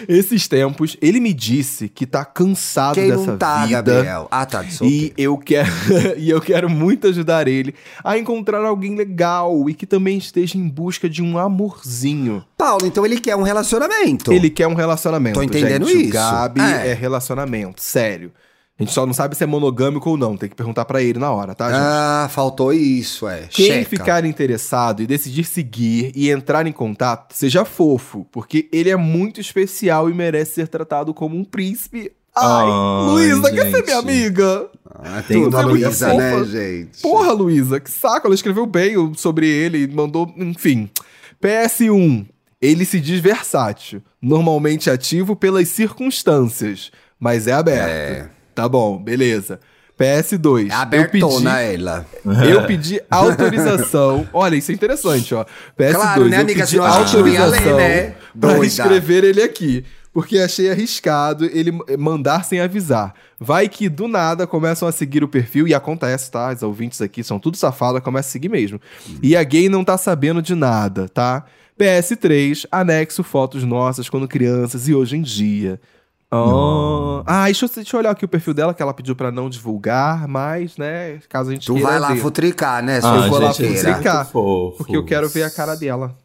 Esses 0.09 0.49
tempos, 0.49 0.96
ele 1.01 1.20
me 1.20 1.32
disse 1.32 1.89
que 1.89 2.06
tá 2.06 2.25
cansado 2.25 2.94
quem 2.94 3.08
dessa 3.08 3.27
não 3.27 3.39
tá, 3.39 3.67
vida. 3.67 3.82
Gabriel? 3.82 4.29
Ah, 4.31 4.46
tá, 4.46 4.65
E 4.82 5.13
eu 5.17 5.37
quero 5.37 5.70
e 6.17 6.31
eu 6.31 6.41
quero 6.41 6.69
muito 6.69 7.08
ajudar 7.08 7.46
ele 7.49 7.75
a 8.03 8.19
encontrar 8.19 8.65
alguém 8.65 8.94
legal 8.96 9.69
e 9.69 9.75
que 9.75 9.87
também 9.87 10.19
esteja 10.19 10.56
em 10.56 10.69
busca 10.69 11.08
de 11.08 11.22
um 11.22 11.39
amorzinho. 11.39 12.44
Paulo, 12.56 12.87
então 12.87 13.05
ele 13.05 13.19
quer 13.19 13.37
um 13.37 13.43
relacionamento. 13.43 14.32
Ele 14.32 14.51
quer 14.51 14.67
um 14.67 14.75
relacionamento. 14.75 15.34
Tô 15.34 15.43
entendendo 15.43 15.87
gente. 15.87 16.01
isso. 16.01 16.10
O 16.10 16.13
Gabi 16.13 16.60
é. 16.60 16.89
é 16.89 16.94
relacionamento, 16.94 17.82
sério. 17.82 18.32
A 18.81 18.82
gente 18.82 18.94
só 18.94 19.05
não 19.05 19.13
sabe 19.13 19.37
se 19.37 19.44
é 19.44 19.46
monogâmico 19.46 20.08
ou 20.08 20.17
não, 20.17 20.39
tem 20.39 20.49
que 20.49 20.56
perguntar 20.56 20.87
para 20.87 21.03
ele 21.03 21.19
na 21.19 21.31
hora, 21.31 21.55
tá, 21.55 21.67
gente? 21.67 21.79
Ah, 21.79 22.29
faltou 22.31 22.72
isso, 22.72 23.29
é. 23.29 23.46
Quem 23.51 23.67
Checa. 23.67 23.91
ficar 23.91 24.25
interessado 24.25 25.03
e 25.03 25.06
decidir 25.06 25.44
seguir 25.44 26.13
e 26.17 26.31
entrar 26.31 26.67
em 26.67 26.72
contato, 26.72 27.34
seja 27.34 27.67
fofo, 27.67 28.27
porque 28.32 28.70
ele 28.72 28.89
é 28.89 28.96
muito 28.96 29.39
especial 29.39 30.08
e 30.08 30.15
merece 30.15 30.55
ser 30.55 30.69
tratado 30.69 31.13
como 31.13 31.37
um 31.37 31.44
príncipe. 31.44 32.10
Ai, 32.34 32.67
oh, 32.67 33.10
Luísa, 33.10 33.53
quer 33.53 33.70
ser 33.70 33.84
minha 33.84 33.99
amiga? 33.99 34.70
Ah, 34.94 35.22
tem 35.29 35.44
uma 35.44 35.60
Luísa, 35.60 36.15
né, 36.15 36.43
gente? 36.44 37.03
Porra, 37.03 37.32
Luísa, 37.32 37.81
que 37.81 37.91
saco, 37.91 38.29
ela 38.29 38.34
escreveu 38.34 38.65
bem 38.65 38.94
sobre 39.15 39.46
ele, 39.46 39.87
mandou, 39.89 40.32
enfim. 40.39 40.89
PS1, 41.43 42.27
ele 42.63 42.87
se 42.87 42.99
diz 42.99 43.20
versátil, 43.20 44.03
normalmente 44.22 44.89
ativo 44.89 45.37
pelas 45.37 45.69
circunstâncias, 45.69 46.91
mas 47.19 47.46
é 47.46 47.53
aberto. 47.53 47.91
É. 47.91 48.40
Tá 48.60 48.69
bom, 48.69 49.02
beleza. 49.02 49.58
PS2. 49.98 50.69
É 50.70 50.74
abertona 50.74 51.56
pedi, 51.56 51.74
ela. 51.74 52.06
Eu 52.46 52.67
pedi 52.67 53.02
autorização. 53.10 54.29
Olha, 54.34 54.55
isso 54.55 54.70
é 54.70 54.74
interessante, 54.74 55.34
ó. 55.34 55.46
PS2. 55.79 55.94
Claro, 55.94 56.24
né, 56.29 56.36
amiga? 56.36 56.60
Eu 56.60 56.67
pedi 56.67 56.79
autorização 56.79 57.76
ler, 57.76 57.76
né? 57.76 58.14
pra 58.38 58.58
escrever 58.67 59.24
ele 59.24 59.43
aqui. 59.43 59.82
Porque 60.12 60.38
achei 60.38 60.70
arriscado 60.70 61.46
ele 61.46 61.72
mandar 61.98 62.44
sem 62.44 62.60
avisar. 62.60 63.14
Vai 63.38 63.67
que 63.67 63.88
do 63.88 64.06
nada 64.06 64.46
começam 64.46 64.86
a 64.86 64.93
seguir 64.93 65.24
o 65.24 65.29
perfil 65.29 65.67
e 65.67 65.72
acontece, 65.72 66.31
tá? 66.31 66.52
Os 66.52 66.62
ouvintes 66.62 67.00
aqui 67.00 67.24
são 67.24 67.38
tudo 67.38 67.56
safados, 67.56 68.02
começa 68.02 68.29
a 68.29 68.32
seguir 68.32 68.50
mesmo. 68.50 68.79
E 69.22 69.34
a 69.34 69.43
gay 69.43 69.70
não 69.70 69.84
tá 69.84 69.96
sabendo 69.96 70.43
de 70.43 70.55
nada, 70.55 71.08
tá? 71.08 71.46
PS3, 71.79 72.67
anexo 72.70 73.22
fotos 73.22 73.64
nossas 73.64 74.10
quando 74.10 74.29
crianças 74.29 74.86
e 74.86 74.94
hoje 74.94 75.17
em 75.17 75.22
dia. 75.22 75.81
Oh. 76.32 77.22
Ah, 77.27 77.46
deixa 77.46 77.67
eu, 77.67 77.70
deixa 77.75 77.96
eu 77.96 78.01
olhar 78.01 78.10
aqui 78.10 78.25
o 78.25 78.29
perfil 78.29 78.55
dela, 78.55 78.72
que 78.72 78.81
ela 78.81 78.94
pediu 78.94 79.17
pra 79.17 79.32
não 79.32 79.51
divulgar, 79.51 80.29
mas, 80.29 80.77
né, 80.77 81.19
caso 81.29 81.51
a 81.51 81.55
gente 81.55 81.67
Tu 81.67 81.77
vai 81.79 81.99
lá 81.99 82.13
ver. 82.13 82.20
futricar, 82.20 82.82
né? 82.84 83.01
Ah, 83.03 83.17
eu 83.17 83.31
vou 83.31 83.41
lá 83.41 83.53
futricar, 83.53 84.31
porque 84.31 84.96
eu 84.96 85.05
quero 85.05 85.29
ver 85.29 85.43
a 85.43 85.51
cara 85.51 85.75
dela. 85.75 86.17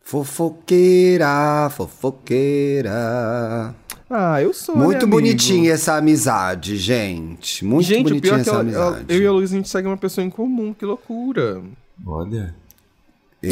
Fofoqueira, 0.00 1.68
fofoqueira. 1.70 3.74
Ah, 4.08 4.40
eu 4.40 4.54
sou. 4.54 4.76
Muito 4.76 5.04
né, 5.04 5.10
bonitinha 5.10 5.72
essa 5.72 5.96
amizade, 5.96 6.76
gente. 6.76 7.64
Muito 7.64 7.86
gente, 7.86 8.04
bonitinha 8.04 8.36
essa 8.36 8.50
ela, 8.50 8.60
amizade. 8.60 9.04
eu 9.08 9.20
e 9.20 9.26
a 9.26 9.32
Luísa, 9.32 9.54
a 9.54 9.58
gente 9.58 9.68
segue 9.68 9.86
uma 9.86 9.98
pessoa 9.98 10.24
em 10.24 10.30
comum, 10.30 10.72
que 10.72 10.86
loucura. 10.86 11.60
Olha. 12.06 12.54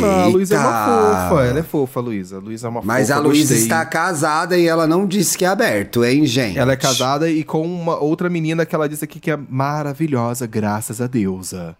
Ah, 0.03 0.25
a 0.25 0.27
Luísa 0.27 0.57
é 0.57 0.59
uma 0.59 0.85
fofa, 0.87 1.45
ela 1.45 1.59
é 1.61 1.63
fofa, 1.63 2.01
Luísa. 2.01 2.39
Luísa 2.39 2.67
é 2.67 2.71
uma 2.71 2.83
Mas 2.83 3.09
fofa, 3.09 3.21
a 3.21 3.23
Luísa 3.23 3.55
está 3.55 3.85
casada 3.85 4.59
e 4.59 4.67
ela 4.67 4.87
não 4.87 5.07
disse 5.07 5.39
que 5.39 5.45
é 5.45 5.49
aberto, 5.49 6.05
hein, 6.05 6.27
gente? 6.27 6.59
Ela 6.59 6.73
é 6.73 6.77
casada 6.77 7.31
e 7.31 7.45
com 7.45 7.63
uma 7.63 7.97
outra 7.97 8.29
menina 8.29 8.67
que 8.67 8.75
ela 8.75 8.89
disse 8.89 9.05
aqui 9.05 9.21
que 9.21 9.31
é 9.31 9.39
maravilhosa, 9.49 10.45
graças 10.47 11.01
a 11.01 11.07
deusa. 11.07 11.77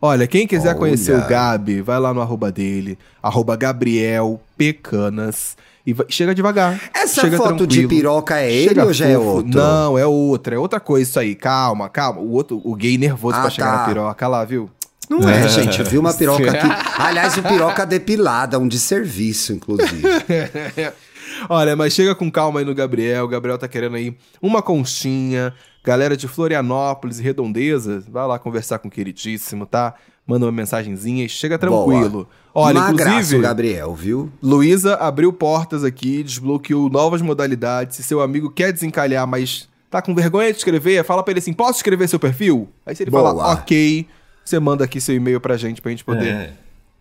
Olha, 0.00 0.26
quem 0.26 0.46
quiser 0.46 0.70
Olha. 0.70 0.78
conhecer 0.78 1.16
o 1.16 1.26
Gabi, 1.26 1.80
vai 1.80 1.98
lá 1.98 2.12
no 2.12 2.20
arroba 2.20 2.52
dele, 2.52 2.98
arroba 3.22 3.56
Gabriel 3.56 4.38
Pecanas. 4.56 5.56
E 5.86 5.92
vai, 5.92 6.04
chega 6.08 6.34
devagar. 6.34 6.78
Essa 6.92 7.22
chega 7.22 7.36
foto 7.36 7.56
tranquilo. 7.56 7.68
de 7.68 7.86
piroca 7.88 8.38
é 8.38 8.52
ele 8.52 8.68
chega 8.68 8.84
ou 8.84 8.92
já 8.92 9.06
é 9.06 9.14
fofo. 9.14 9.24
é 9.24 9.30
outro? 9.30 9.58
Não, 9.58 9.98
é 9.98 10.04
outra. 10.04 10.56
É 10.56 10.58
outra 10.58 10.80
coisa 10.80 11.08
isso 11.08 11.18
aí. 11.18 11.34
Calma, 11.36 11.88
calma. 11.88 12.20
O 12.20 12.32
outro, 12.32 12.60
o 12.64 12.74
gay 12.74 12.98
nervoso 12.98 13.36
ah, 13.36 13.42
pra 13.42 13.50
tá. 13.50 13.50
chegar 13.50 13.78
na 13.78 13.84
piroca 13.86 14.26
lá, 14.26 14.44
viu? 14.44 14.68
Não 15.08 15.28
é, 15.28 15.48
gente. 15.48 15.80
Eu 15.80 15.86
vi 15.86 15.98
uma 15.98 16.12
piroca 16.12 16.50
aqui. 16.50 16.66
Aliás, 16.98 17.36
o 17.36 17.42
piroca 17.42 17.86
depilada, 17.86 18.58
um 18.58 18.66
de 18.66 18.78
serviço, 18.78 19.52
inclusive. 19.52 20.02
Olha, 21.48 21.76
mas 21.76 21.92
chega 21.92 22.14
com 22.14 22.30
calma 22.30 22.60
aí 22.60 22.66
no 22.66 22.74
Gabriel. 22.74 23.24
O 23.24 23.28
Gabriel 23.28 23.58
tá 23.58 23.68
querendo 23.68 23.96
aí 23.96 24.16
uma 24.40 24.62
conchinha. 24.62 25.52
Galera 25.84 26.16
de 26.16 26.26
Florianópolis 26.26 27.20
e 27.20 27.22
Redondeza, 27.22 28.02
vai 28.08 28.26
lá 28.26 28.40
conversar 28.40 28.80
com 28.80 28.88
o 28.88 28.90
queridíssimo, 28.90 29.64
tá? 29.66 29.94
Manda 30.26 30.44
uma 30.44 30.50
mensagenzinha 30.50 31.24
e 31.24 31.28
chega 31.28 31.56
tranquilo. 31.56 32.10
Boa. 32.10 32.28
Olha, 32.52 32.80
uma 32.80 32.90
inclusive, 32.90 33.40
Gabriel, 33.40 33.94
viu? 33.94 34.32
Luísa 34.42 34.96
abriu 34.96 35.32
portas 35.32 35.84
aqui, 35.84 36.24
desbloqueou 36.24 36.90
novas 36.90 37.22
modalidades. 37.22 37.96
Se 37.96 38.02
seu 38.02 38.20
amigo 38.20 38.50
quer 38.50 38.72
desencalhar, 38.72 39.24
mas 39.28 39.68
tá 39.88 40.02
com 40.02 40.12
vergonha 40.12 40.50
de 40.50 40.58
escrever, 40.58 41.04
fala 41.04 41.22
pra 41.22 41.30
ele 41.30 41.38
assim: 41.38 41.52
posso 41.52 41.78
escrever 41.78 42.08
seu 42.08 42.18
perfil? 42.18 42.68
Aí 42.84 42.96
se 42.96 43.04
ele 43.04 43.10
Boa. 43.12 43.22
falar, 43.22 43.52
ok, 43.52 44.08
você 44.48 44.60
manda 44.60 44.84
aqui 44.84 45.00
seu 45.00 45.14
e-mail 45.14 45.40
pra 45.40 45.56
gente, 45.56 45.82
pra 45.82 45.90
gente 45.90 46.04
poder. 46.04 46.28
É. 46.28 46.50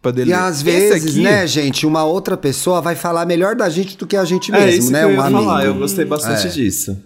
Poder 0.02 0.24
e 0.24 0.26
ler. 0.26 0.34
às 0.34 0.62
vezes, 0.62 1.06
aqui... 1.06 1.22
né, 1.22 1.48
gente, 1.48 1.86
uma 1.86 2.04
outra 2.04 2.36
pessoa 2.38 2.82
vai 2.82 2.96
falar 2.96 3.26
melhor 3.26 3.56
da 3.56 3.70
gente 3.70 3.98
do 3.98 4.06
que 4.06 4.16
a 4.16 4.26
gente 4.26 4.54
é, 4.54 4.66
mesmo, 4.66 4.92
né? 4.92 5.00
Que 5.00 5.06
eu 5.06 5.18
um 5.18 5.22
amigo. 5.22 5.44
Falar. 5.44 5.66
Eu 5.66 5.76
gostei 5.76 6.06
bastante 6.06 6.48
é. 6.48 6.50
disso. 6.50 7.02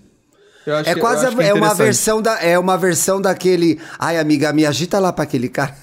é 0.86 0.96
quase 0.96 1.26
a, 1.26 1.30
é, 1.44 1.50
é 1.50 1.54
uma 1.54 1.74
versão 1.74 2.22
da 2.22 2.42
é 2.42 2.60
uma 2.60 2.78
versão 2.78 3.22
daquele, 3.22 3.80
ai 3.98 4.18
amiga, 4.18 4.52
me 4.52 4.66
agita 4.66 5.00
lá 5.00 5.14
para 5.14 5.24
aquele 5.24 5.48
cara. 5.48 5.76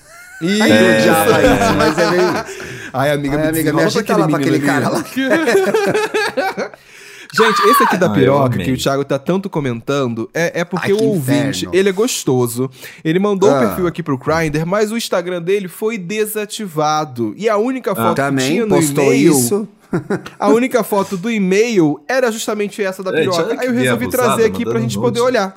Isso. 0.43 0.63
Ai, 0.63 0.99
odiava 0.99 1.43
isso, 1.43 1.75
mas 1.79 1.99
é 1.99 2.11
meio 2.11 2.45
Ai, 2.93 3.11
amiga, 3.11 3.37
ai, 3.37 3.43
me, 3.43 3.49
amiga, 3.49 3.73
me 3.73 3.83
agita 3.83 4.17
lá 4.17 4.29
pra 4.29 4.39
aquele 4.39 4.61
cara 4.61 4.89
lá. 4.89 5.05
Gente, 7.37 7.63
esse 7.69 7.83
aqui 7.83 7.99
da 7.99 8.09
piroca 8.09 8.59
que 8.59 8.73
o 8.73 8.77
Thiago 8.77 9.05
tá 9.05 9.19
tanto 9.19 9.51
comentando 9.51 10.31
é, 10.33 10.61
é 10.61 10.65
porque 10.65 10.93
Ai, 10.93 10.99
o 10.99 11.05
ouvinte, 11.05 11.65
inferno. 11.65 11.71
ele 11.75 11.89
é 11.89 11.93
gostoso. 11.93 12.71
Ele 13.05 13.19
mandou 13.19 13.51
ah. 13.51 13.57
o 13.57 13.59
perfil 13.61 13.87
aqui 13.87 14.03
pro 14.03 14.17
Grindr, 14.17 14.65
mas 14.67 14.91
o 14.91 14.97
Instagram 14.97 15.43
dele 15.43 15.69
foi 15.69 15.99
desativado. 15.99 17.35
E 17.37 17.49
a 17.49 17.57
única 17.57 17.93
ah, 17.93 17.97
foto 17.97 18.21
ah, 18.21 18.31
que 18.31 18.37
tinha 18.39 18.65
no 18.65 18.81
e-mail. 18.81 19.33
Isso? 19.33 19.69
a 20.39 20.49
única 20.49 20.83
foto 20.83 21.17
do 21.17 21.31
e-mail 21.31 22.01
era 22.09 22.33
justamente 22.33 22.83
essa 22.83 23.03
da 23.03 23.13
piroca. 23.13 23.61
Aí 23.61 23.67
eu 23.67 23.73
resolvi 23.73 24.09
trazer 24.09 24.45
aqui 24.45 24.65
pra 24.65 24.81
gente 24.81 24.99
poder 24.99 25.21
olhar. 25.21 25.55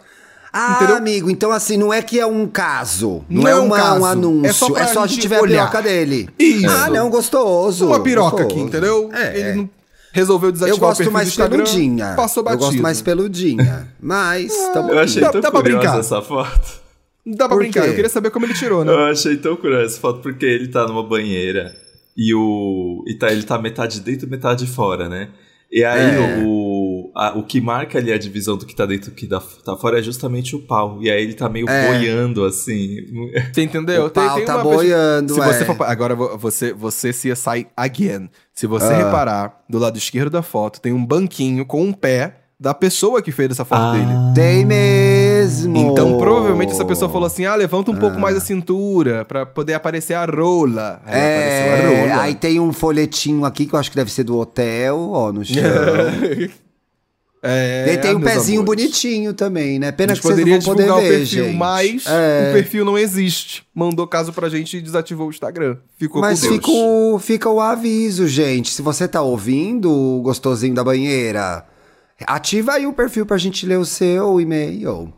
Ah, 0.51 0.77
Entendeu? 0.77 0.97
amigo, 0.97 1.29
então 1.29 1.51
assim, 1.51 1.77
não 1.77 1.93
é 1.93 2.01
que 2.01 2.19
é 2.19 2.25
um 2.25 2.47
caso. 2.47 3.23
Não, 3.29 3.43
não 3.43 3.47
é, 3.47 3.55
uma, 3.55 3.63
um, 3.63 3.69
caso. 3.69 4.01
um 4.01 4.05
anúncio. 4.05 4.49
É 4.49 4.53
só, 4.53 4.77
é 4.77 4.87
só 4.87 5.03
a 5.03 5.07
gente 5.07 5.27
ver 5.27 5.35
a 5.35 5.43
piroca 5.43 5.81
dele. 5.81 6.27
Isso. 6.39 6.67
Ah, 6.67 6.89
não, 6.89 7.07
gostoso. 7.09 7.85
Uma 7.85 7.99
piroca 7.99 8.43
gostoso. 8.43 8.55
aqui, 8.55 8.59
entendeu? 8.59 9.11
É. 9.13 9.39
Ele 9.39 9.53
não 9.53 9.69
resolveu 10.11 10.51
desativar 10.51 10.77
eu 10.77 10.79
gosto 10.79 11.11
mais 11.11 11.35
peludinha. 11.35 12.13
Passou 12.15 12.43
batido. 12.43 12.63
Eu 12.63 12.67
gosto 12.67 12.81
mais 12.81 13.01
peludinha. 13.01 13.93
Mas. 13.99 14.53
Ah, 14.75 14.87
eu 14.89 14.99
achei 14.99 15.21
dá, 15.21 15.31
tão 15.31 15.41
dá 15.41 15.51
curiosa 15.51 15.99
essa 15.99 16.21
foto. 16.21 16.79
Dá 17.25 17.47
pra 17.47 17.57
brincar, 17.57 17.87
eu 17.87 17.93
queria 17.93 18.09
saber 18.09 18.31
como 18.31 18.45
ele 18.45 18.53
tirou, 18.53 18.83
né? 18.83 18.91
Eu 18.91 19.05
achei 19.05 19.37
tão 19.37 19.55
curiosa 19.55 19.85
essa 19.85 19.99
foto 19.99 20.21
porque 20.21 20.45
ele 20.45 20.67
tá 20.67 20.87
numa 20.87 21.03
banheira 21.03 21.75
e 22.17 22.33
o. 22.33 23.03
E 23.07 23.13
tá, 23.15 23.31
ele 23.31 23.43
tá 23.43 23.57
metade 23.57 23.99
dentro 23.99 24.29
metade 24.29 24.65
fora, 24.65 25.07
né? 25.07 25.29
E 25.71 25.83
aí 25.83 26.15
é. 26.15 26.43
o, 26.43 26.88
a, 27.15 27.37
o 27.37 27.43
que 27.43 27.59
marca 27.59 27.97
ali 27.97 28.11
a 28.11 28.17
divisão 28.17 28.57
do 28.57 28.65
que 28.65 28.75
tá 28.75 28.85
dentro 28.85 29.11
do 29.11 29.15
que 29.15 29.27
tá, 29.27 29.41
tá 29.63 29.75
fora 29.75 29.99
é 29.99 30.01
justamente 30.01 30.55
o 30.55 30.59
pau. 30.59 30.99
E 31.01 31.09
aí 31.09 31.23
ele 31.23 31.33
tá 31.33 31.49
meio 31.49 31.69
é. 31.69 31.87
boiando, 31.87 32.45
assim. 32.45 32.97
Você 33.51 33.63
entendeu? 33.63 34.05
O 34.05 34.09
pau 34.09 34.27
tem, 34.27 34.35
tem 34.37 34.45
tá 34.45 34.57
boiando, 34.57 35.33
se 35.33 35.39
você 35.39 35.63
é. 35.63 35.65
for, 35.65 35.81
Agora 35.83 36.15
você, 36.15 36.73
você 36.73 37.13
se 37.13 37.35
sai 37.35 37.67
again. 37.75 38.29
Se 38.53 38.67
você 38.67 38.93
ah. 38.93 39.05
reparar, 39.05 39.63
do 39.69 39.79
lado 39.79 39.97
esquerdo 39.97 40.29
da 40.29 40.41
foto 40.41 40.81
tem 40.81 40.93
um 40.93 41.05
banquinho 41.05 41.65
com 41.65 41.83
um 41.83 41.93
pé 41.93 42.35
da 42.59 42.73
pessoa 42.73 43.21
que 43.21 43.31
fez 43.31 43.51
essa 43.51 43.63
foto 43.63 43.81
ah. 43.81 43.91
dele. 43.93 44.11
Tem 44.35 44.65
mesmo! 44.65 45.77
Então, 45.77 46.17
provavelmente 46.17 46.73
essa 46.73 46.83
pessoa 46.83 47.09
falou 47.09 47.25
assim: 47.25 47.45
ah, 47.45 47.55
levanta 47.55 47.89
um 47.89 47.95
ah. 47.95 47.99
pouco 47.99 48.19
mais 48.19 48.35
a 48.35 48.41
cintura 48.41 49.23
pra 49.23 49.45
poder 49.45 49.73
aparecer 49.73 50.13
a 50.13 50.25
rola. 50.25 51.01
Aí 51.05 51.19
é, 51.19 51.85
a 51.85 51.87
rola. 51.87 52.21
Aí 52.23 52.35
tem 52.35 52.59
um 52.59 52.73
folhetinho 52.73 53.45
aqui 53.45 53.65
que 53.65 53.73
eu 53.73 53.79
acho 53.79 53.89
que 53.89 53.95
deve 53.95 54.11
ser 54.11 54.23
do 54.23 54.37
hotel, 54.37 55.09
ó, 55.11 55.31
no 55.31 55.45
chão. 55.45 55.63
É, 57.41 57.93
e 57.93 57.97
tem 57.97 58.15
um 58.15 58.19
pezinho 58.19 58.61
amores. 58.61 58.83
bonitinho 58.83 59.33
também, 59.33 59.79
né? 59.79 59.91
Pena 59.93 60.13
que 60.13 60.21
vocês 60.21 60.45
não 60.45 60.59
vão 60.59 60.75
poder 60.75 60.83
ver, 60.83 60.91
o 60.91 60.95
perfil, 60.97 61.45
gente. 61.45 61.55
mas 61.57 62.05
é. 62.05 62.49
o 62.49 62.53
perfil 62.53 62.83
não 62.83 62.97
existe. 62.97 63.63
Mandou 63.73 64.05
caso 64.05 64.33
pra 64.33 64.49
gente 64.49 64.77
e 64.77 64.81
desativou 64.81 65.27
o 65.27 65.29
Instagram. 65.29 65.77
Ficou 65.97 66.21
mas 66.21 66.41
com 66.41 66.47
fica 66.49 66.69
o, 66.69 67.19
fica 67.19 67.49
o 67.49 67.61
aviso, 67.61 68.27
gente. 68.27 68.71
Se 68.71 68.81
você 68.81 69.07
tá 69.07 69.21
ouvindo 69.21 69.89
o 69.89 70.21
gostosinho 70.21 70.75
da 70.75 70.83
banheira, 70.83 71.65
ativa 72.27 72.73
aí 72.73 72.85
o 72.85 72.93
perfil 72.93 73.25
pra 73.25 73.37
gente 73.37 73.65
ler 73.65 73.77
o 73.77 73.85
seu 73.85 74.41
e-mail. 74.41 75.13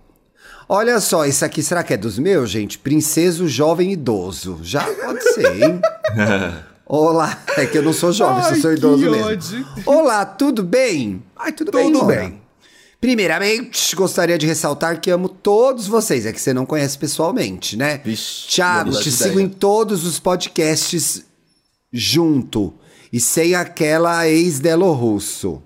Olha 0.70 1.00
só, 1.02 1.26
isso 1.26 1.44
aqui 1.44 1.64
será 1.64 1.84
que 1.84 1.94
é 1.94 1.98
dos 1.98 2.20
meus, 2.20 2.50
gente? 2.50 2.78
Princeso 2.78 3.48
Jovem 3.48 3.92
Idoso. 3.92 4.60
Já 4.62 4.84
pode 4.84 5.22
ser, 5.34 5.64
hein? 5.64 5.82
Olá, 6.94 7.42
é 7.56 7.66
que 7.66 7.78
eu 7.78 7.84
não 7.84 7.94
sou 7.94 8.12
jovem, 8.12 8.44
Ai, 8.44 8.60
sou 8.60 8.74
idoso 8.74 9.10
mesmo. 9.10 9.26
Ódio. 9.26 9.66
Olá, 9.86 10.26
tudo 10.26 10.62
bem? 10.62 11.24
Ai, 11.38 11.54
tudo, 11.54 11.72
tudo 11.72 11.82
bem, 11.82 11.94
Tudo 11.94 12.06
bem. 12.06 12.42
Primeiramente, 13.00 13.96
gostaria 13.96 14.38
de 14.38 14.46
ressaltar 14.46 15.00
que 15.00 15.10
amo 15.10 15.30
todos 15.30 15.88
vocês. 15.88 16.26
É 16.26 16.34
que 16.34 16.42
você 16.42 16.54
não 16.54 16.66
conhece 16.66 16.98
pessoalmente, 16.98 17.78
né? 17.78 18.02
Vixe, 18.04 18.46
Thiago, 18.50 18.92
te 18.92 19.10
sigo 19.10 19.40
em 19.40 19.48
todos 19.48 20.04
os 20.06 20.20
podcasts 20.20 21.24
junto. 21.94 22.74
E 23.14 23.22
sem 23.22 23.56
aquela 23.56 24.28
ex-Delo 24.28 24.92
Russo. 24.92 25.64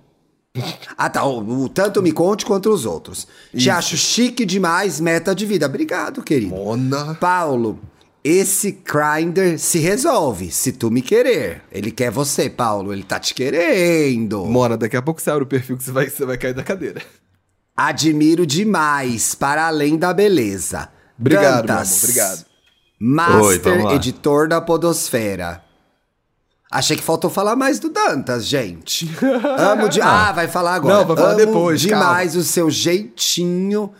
Ah, 0.96 1.10
tá. 1.10 1.25
O, 1.25 1.63
o, 1.63 1.70
tanto 1.70 2.03
me 2.03 2.12
conte 2.12 2.46
quanto 2.46 2.70
os 2.70 2.86
outros. 2.86 3.27
Isso. 3.51 3.63
Te 3.63 3.70
acho 3.72 3.98
chique 3.98 4.46
demais, 4.46 5.00
meta 5.00 5.34
de 5.34 5.44
vida. 5.48 5.65
Obrigado, 5.65 6.22
querido. 6.22 6.53
Mona. 6.55 7.15
Paulo, 7.15 7.79
esse 8.27 8.72
grinder 8.72 9.60
se 9.60 9.77
resolve, 9.77 10.50
se 10.50 10.72
tu 10.72 10.89
me 10.89 11.03
querer. 11.03 11.62
Ele 11.72 11.91
quer 11.91 12.10
você, 12.10 12.50
Paulo, 12.50 12.91
ele 12.91 13.03
tá 13.03 13.20
te 13.20 13.36
querendo. 13.36 14.44
Mora, 14.46 14.75
daqui 14.75 14.98
a 14.98 15.01
pouco 15.03 15.22
você 15.22 15.29
abre 15.29 15.44
o 15.44 15.48
perfil 15.48 15.77
que 15.77 15.84
você 15.84 15.91
vai, 15.91 16.10
você 16.10 16.25
vai 16.25 16.36
cair 16.36 16.55
da 16.55 16.63
cadeira. 16.63 17.03
Admiro 17.77 18.44
demais, 18.44 19.36
para 19.36 19.67
além 19.67 19.96
da 19.96 20.12
beleza. 20.12 20.89
Obrigado, 21.20 21.67
Dantas, 21.67 21.91
amor, 21.91 22.03
obrigado. 22.03 22.46
Master 23.00 23.86
Oi, 23.86 23.96
editor 23.96 24.48
da 24.48 24.60
Podosfera. 24.60 25.63
Achei 26.72 26.98
que 26.98 27.03
faltou 27.03 27.29
falar 27.29 27.55
mais 27.55 27.77
do 27.77 27.89
Dantas, 27.89 28.48
gente. 28.48 29.08
Amo 29.55 29.88
de. 29.88 30.01
Ah, 30.01 30.32
vai 30.32 30.48
falar 30.48 30.74
agora. 30.74 30.96
Não, 30.96 31.05
vai 31.05 31.15
falar 31.15 31.29
Amo 31.34 31.46
depois. 31.46 31.79
Demais 31.79 32.32
calma. 32.32 32.41
o 32.41 32.44
seu 32.44 32.72
jeitinho 32.72 33.94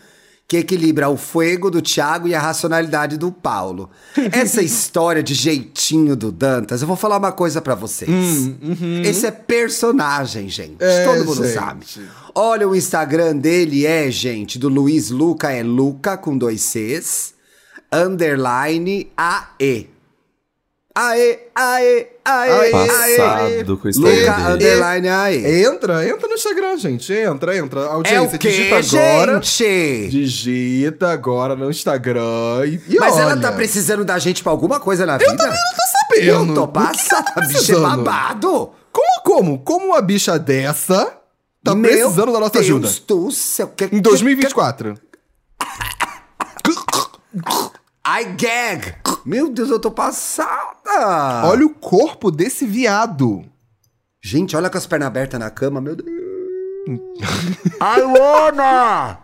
que 0.48 0.58
equilibra 0.58 1.08
o 1.08 1.16
fuego 1.16 1.70
do 1.70 1.82
Thiago 1.82 2.28
e 2.28 2.34
a 2.34 2.40
racionalidade 2.40 3.16
do 3.16 3.32
Paulo. 3.32 3.90
Essa 4.30 4.62
história 4.62 5.22
de 5.22 5.34
jeitinho 5.34 6.14
do 6.14 6.30
Dantas, 6.30 6.82
eu 6.82 6.86
vou 6.86 6.96
falar 6.96 7.16
uma 7.16 7.32
coisa 7.32 7.60
para 7.60 7.74
vocês. 7.74 8.08
Hum, 8.08 8.56
uhum. 8.62 9.02
Esse 9.02 9.26
é 9.26 9.30
personagem, 9.30 10.48
gente. 10.48 10.76
É, 10.78 11.04
Todo 11.04 11.24
mundo 11.24 11.44
gente. 11.44 11.54
sabe. 11.54 11.86
Olha, 12.34 12.68
o 12.68 12.76
Instagram 12.76 13.36
dele 13.36 13.86
é, 13.86 14.10
gente, 14.10 14.58
do 14.58 14.68
Luiz 14.68 15.10
Luca, 15.10 15.50
é 15.50 15.62
Luca 15.62 16.16
com 16.16 16.38
dois 16.38 16.60
Cs, 16.60 17.34
underline 17.92 19.10
AE. 19.16 19.95
Aê, 20.98 21.40
aê, 21.54 22.06
aê, 22.24 22.70
Passado 22.70 23.76
com 23.76 23.86
o 23.86 23.90
Instagram 23.90 24.18
Luca, 24.18 24.48
underline 24.54 25.08
aê. 25.10 25.62
Entra, 25.62 26.08
entra 26.08 26.26
no 26.26 26.32
Instagram, 26.32 26.78
gente. 26.78 27.12
Entra, 27.12 27.54
entra. 27.54 27.84
Audiência, 27.88 28.16
é 28.16 28.20
o 28.22 28.30
quê, 28.38 28.48
digita 28.48 28.78
agora. 28.78 29.42
Gente? 29.42 30.08
Digita 30.08 31.10
agora 31.10 31.54
no 31.54 31.70
Instagram 31.70 32.64
e, 32.64 32.80
e 32.88 32.96
Mas 32.98 33.12
olha. 33.12 33.22
ela 33.24 33.36
tá 33.36 33.52
precisando 33.52 34.06
da 34.06 34.18
gente 34.18 34.42
pra 34.42 34.50
alguma 34.50 34.80
coisa 34.80 35.04
na 35.04 35.18
vida? 35.18 35.30
Eu 35.30 35.36
também 35.36 35.52
não 35.52 35.76
tô 35.76 35.82
sabendo. 35.98 36.50
Eu 36.50 36.54
tô 36.54 36.66
passada, 36.68 37.30
tá 37.30 37.42
bicha 37.42 37.76
é 37.76 37.78
babado. 37.78 38.70
Como, 38.90 39.20
como? 39.22 39.58
Como 39.58 39.86
uma 39.88 40.00
bicha 40.00 40.38
dessa 40.38 41.12
tá 41.62 41.74
Meu 41.74 41.90
precisando 41.90 42.32
da 42.32 42.40
nossa 42.40 42.52
Deus 42.52 42.64
ajuda? 42.64 42.88
Do 43.06 43.30
céu. 43.30 43.70
Que, 43.76 43.84
em 43.92 44.00
2024. 44.00 44.94
I 48.08 48.24
gag. 48.36 48.94
Meu 49.24 49.50
Deus, 49.50 49.68
eu 49.68 49.80
tô 49.80 49.90
passada. 49.90 51.42
Olha 51.44 51.66
o 51.66 51.70
corpo 51.70 52.30
desse 52.30 52.64
viado. 52.64 53.44
Gente, 54.22 54.56
olha 54.56 54.70
com 54.70 54.78
as 54.78 54.86
pernas 54.86 55.08
abertas 55.08 55.40
na 55.40 55.50
cama, 55.50 55.80
meu 55.80 55.96
Deus. 55.96 56.08
I 57.82 58.02
wanna! 58.02 59.18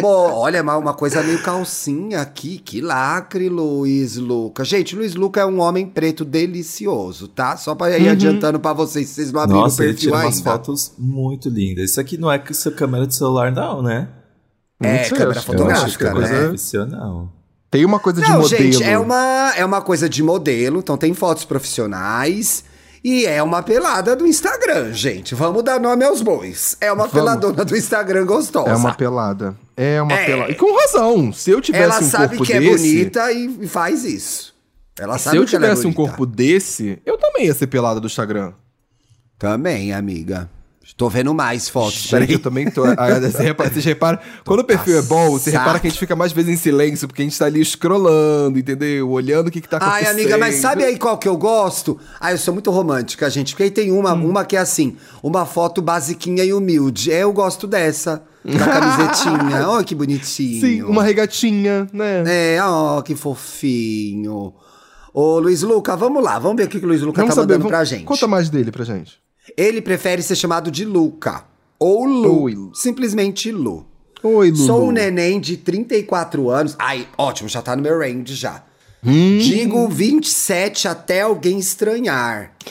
Bom, 0.00 0.32
olha, 0.32 0.62
uma 0.62 0.94
coisa 0.94 1.22
meio 1.22 1.40
calcinha 1.44 2.22
aqui. 2.22 2.58
Que 2.58 2.80
lacre, 2.80 3.48
Luiz 3.48 4.16
Luca. 4.16 4.64
Gente, 4.64 4.96
Luiz 4.96 5.14
Luca 5.14 5.42
é 5.42 5.46
um 5.46 5.60
homem 5.60 5.86
preto 5.86 6.24
delicioso, 6.24 7.28
tá? 7.28 7.56
Só 7.56 7.76
pra 7.76 7.96
ir 7.96 8.06
uhum. 8.06 8.10
adiantando 8.10 8.58
pra 8.58 8.72
vocês, 8.72 9.08
vocês 9.08 9.30
não 9.30 9.42
abriram 9.42 9.60
Nossa, 9.60 9.76
o 9.76 9.86
perfil 9.86 9.92
ele 9.92 10.00
tira 10.00 10.16
umas 10.16 10.40
fotos 10.40 10.92
muito 10.98 11.48
lindas. 11.48 11.90
Isso 11.90 12.00
aqui 12.00 12.18
não 12.18 12.32
é 12.32 12.38
com 12.38 12.52
sua 12.52 12.72
câmera 12.72 13.06
de 13.06 13.14
celular, 13.14 13.52
não, 13.52 13.80
né? 13.80 14.08
É, 14.82 15.08
câmera 15.08 15.40
fotográfica, 15.40 16.08
é 16.08 16.14
né? 16.14 16.40
profissional. 16.48 17.28
Tem 17.70 17.84
uma 17.84 17.98
coisa 17.98 18.20
de 18.20 18.28
não, 18.28 18.40
modelo. 18.40 18.62
Gente, 18.62 18.84
é 18.84 18.98
uma, 18.98 19.52
é 19.56 19.64
uma 19.64 19.80
coisa 19.80 20.08
de 20.08 20.22
modelo, 20.22 20.80
então 20.80 20.96
tem 20.96 21.14
fotos 21.14 21.44
profissionais. 21.44 22.64
E 23.04 23.26
é 23.26 23.42
uma 23.42 23.62
pelada 23.62 24.14
do 24.14 24.26
Instagram, 24.26 24.92
gente. 24.92 25.34
Vamos 25.34 25.64
dar 25.64 25.80
nome 25.80 26.04
aos 26.04 26.22
bois. 26.22 26.76
É 26.80 26.92
uma 26.92 27.08
Vamos. 27.08 27.12
peladona 27.12 27.64
do 27.64 27.76
Instagram 27.76 28.26
gostosa. 28.26 28.70
É 28.70 28.76
uma 28.76 28.94
pelada. 28.94 29.56
É 29.76 30.00
uma 30.00 30.12
é. 30.12 30.24
pelada. 30.24 30.52
E 30.52 30.54
com 30.54 30.76
razão. 30.76 31.32
Se 31.32 31.50
eu 31.50 31.60
tivesse 31.60 31.84
ela 31.84 31.96
um 31.96 32.10
corpo 32.10 32.10
desse... 32.10 32.22
Ela 32.22 32.28
sabe 32.28 32.46
que 32.46 32.52
é 32.52 32.60
bonita 32.60 33.32
e 33.32 33.68
faz 33.68 34.04
isso. 34.04 34.54
Ela 34.98 35.18
sabe 35.18 35.36
Se 35.36 35.42
eu 35.42 35.46
que 35.46 35.56
é 35.56 35.58
tivesse 35.58 35.84
é 35.84 35.88
um 35.88 35.92
corpo 35.92 36.26
desse, 36.26 37.02
eu 37.04 37.18
também 37.18 37.46
ia 37.46 37.54
ser 37.54 37.66
pelada 37.66 37.98
do 37.98 38.06
Instagram. 38.06 38.52
Também, 39.38 39.92
amiga. 39.92 40.48
Tô 40.96 41.08
vendo 41.08 41.32
mais 41.32 41.68
fotos. 41.68 42.02
Gente, 42.02 42.32
eu 42.32 42.38
também 42.38 42.70
tô. 42.70 42.84
Ah, 42.84 43.18
você, 43.20 43.80
repara, 43.80 44.20
quando 44.44 44.60
o 44.60 44.64
perfil 44.64 44.98
é 44.98 45.02
bom, 45.02 45.30
você 45.30 45.50
repara 45.50 45.80
que 45.80 45.86
a 45.86 45.90
gente 45.90 45.98
fica 45.98 46.14
mais 46.14 46.32
vezes 46.32 46.50
em 46.50 46.56
silêncio, 46.56 47.08
porque 47.08 47.22
a 47.22 47.24
gente 47.24 47.38
tá 47.38 47.46
ali 47.46 47.64
scrollando, 47.64 48.58
entendeu? 48.58 49.10
Olhando 49.10 49.48
o 49.48 49.50
que, 49.50 49.60
que 49.60 49.68
tá 49.68 49.78
acontecendo. 49.78 50.06
Ai, 50.06 50.12
amiga, 50.12 50.38
mas 50.38 50.56
sabe 50.56 50.84
aí 50.84 50.98
qual 50.98 51.16
que 51.16 51.26
eu 51.26 51.36
gosto? 51.36 51.98
Ah, 52.20 52.32
eu 52.32 52.38
sou 52.38 52.52
muito 52.52 52.70
romântica, 52.70 53.28
gente. 53.30 53.52
Porque 53.52 53.64
aí 53.64 53.70
tem 53.70 53.90
uma, 53.90 54.12
hum. 54.12 54.28
uma 54.28 54.44
que 54.44 54.56
é 54.56 54.60
assim, 54.60 54.96
uma 55.22 55.46
foto 55.46 55.80
basiquinha 55.80 56.44
e 56.44 56.52
humilde. 56.52 57.10
É, 57.10 57.22
eu 57.22 57.32
gosto 57.32 57.66
dessa. 57.66 58.22
Da 58.44 58.66
camisetinha. 58.66 59.68
Olha 59.70 59.84
que 59.84 59.94
bonitinho. 59.94 60.60
Sim, 60.60 60.82
uma 60.82 61.02
regatinha, 61.02 61.86
né? 61.92 62.56
É, 62.56 62.62
ó, 62.62 63.00
que 63.00 63.14
fofinho. 63.14 64.52
Ô, 65.14 65.38
Luiz 65.38 65.62
Luca, 65.62 65.96
vamos 65.96 66.22
lá. 66.22 66.38
Vamos 66.38 66.56
ver 66.56 66.64
o 66.64 66.68
que 66.68 66.78
o 66.78 66.86
Luiz 66.86 67.02
Luca 67.02 67.20
vamos 67.20 67.34
tá 67.34 67.40
saber, 67.40 67.54
mandando 67.54 67.70
vamos... 67.70 67.76
pra 67.76 67.84
gente. 67.84 68.04
Conta 68.04 68.26
mais 68.26 68.50
dele 68.50 68.72
pra 68.72 68.84
gente. 68.84 69.21
Ele 69.56 69.80
prefere 69.80 70.22
ser 70.22 70.36
chamado 70.36 70.70
de 70.70 70.84
Luca. 70.84 71.44
Ou 71.78 72.04
Lu. 72.04 72.42
Oi. 72.42 72.70
Simplesmente 72.74 73.50
Lu. 73.50 73.86
Oi, 74.22 74.50
Lu. 74.50 74.56
Sou 74.56 74.88
um 74.88 74.92
neném 74.92 75.40
de 75.40 75.56
34 75.56 76.48
anos. 76.48 76.76
Ai, 76.78 77.08
ótimo, 77.18 77.48
já 77.48 77.60
tá 77.60 77.74
no 77.74 77.82
meu 77.82 77.98
range 77.98 78.34
já. 78.34 78.62
Hum. 79.04 79.38
Digo 79.38 79.88
27 79.88 80.86
até 80.86 81.22
alguém 81.22 81.58
estranhar. 81.58 82.52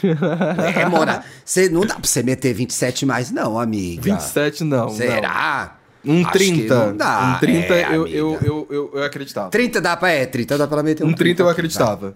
é, 0.76 0.86
Mora, 0.86 1.26
cê, 1.44 1.68
não 1.68 1.82
dá 1.82 1.96
pra 1.96 2.08
você 2.08 2.24
meter 2.24 2.54
27 2.54 3.06
mais, 3.06 3.32
não, 3.32 3.60
amiga. 3.60 4.02
27 4.02 4.64
não. 4.64 4.90
Será? 4.90 5.78
Não. 6.04 6.16
Um 6.16 6.24
30. 6.24 6.74
Não 6.74 6.98
dá. 6.98 7.36
Um 7.36 7.40
30 7.40 7.74
é, 7.74 7.88
eu, 7.90 8.08
eu, 8.08 8.40
eu, 8.42 8.68
eu, 8.70 8.92
eu, 8.94 9.04
acreditava. 9.04 9.50
30 9.50 9.82
dá 9.82 9.98
pra, 9.98 10.10
é, 10.10 10.26
30 10.26 10.58
dá 10.58 10.68
pra 10.68 10.82
meter 10.82 11.04
um, 11.04 11.08
um 11.10 11.14
30. 11.14 11.18
30 11.18 11.44
eu 11.44 11.50
acreditava. 11.50 12.16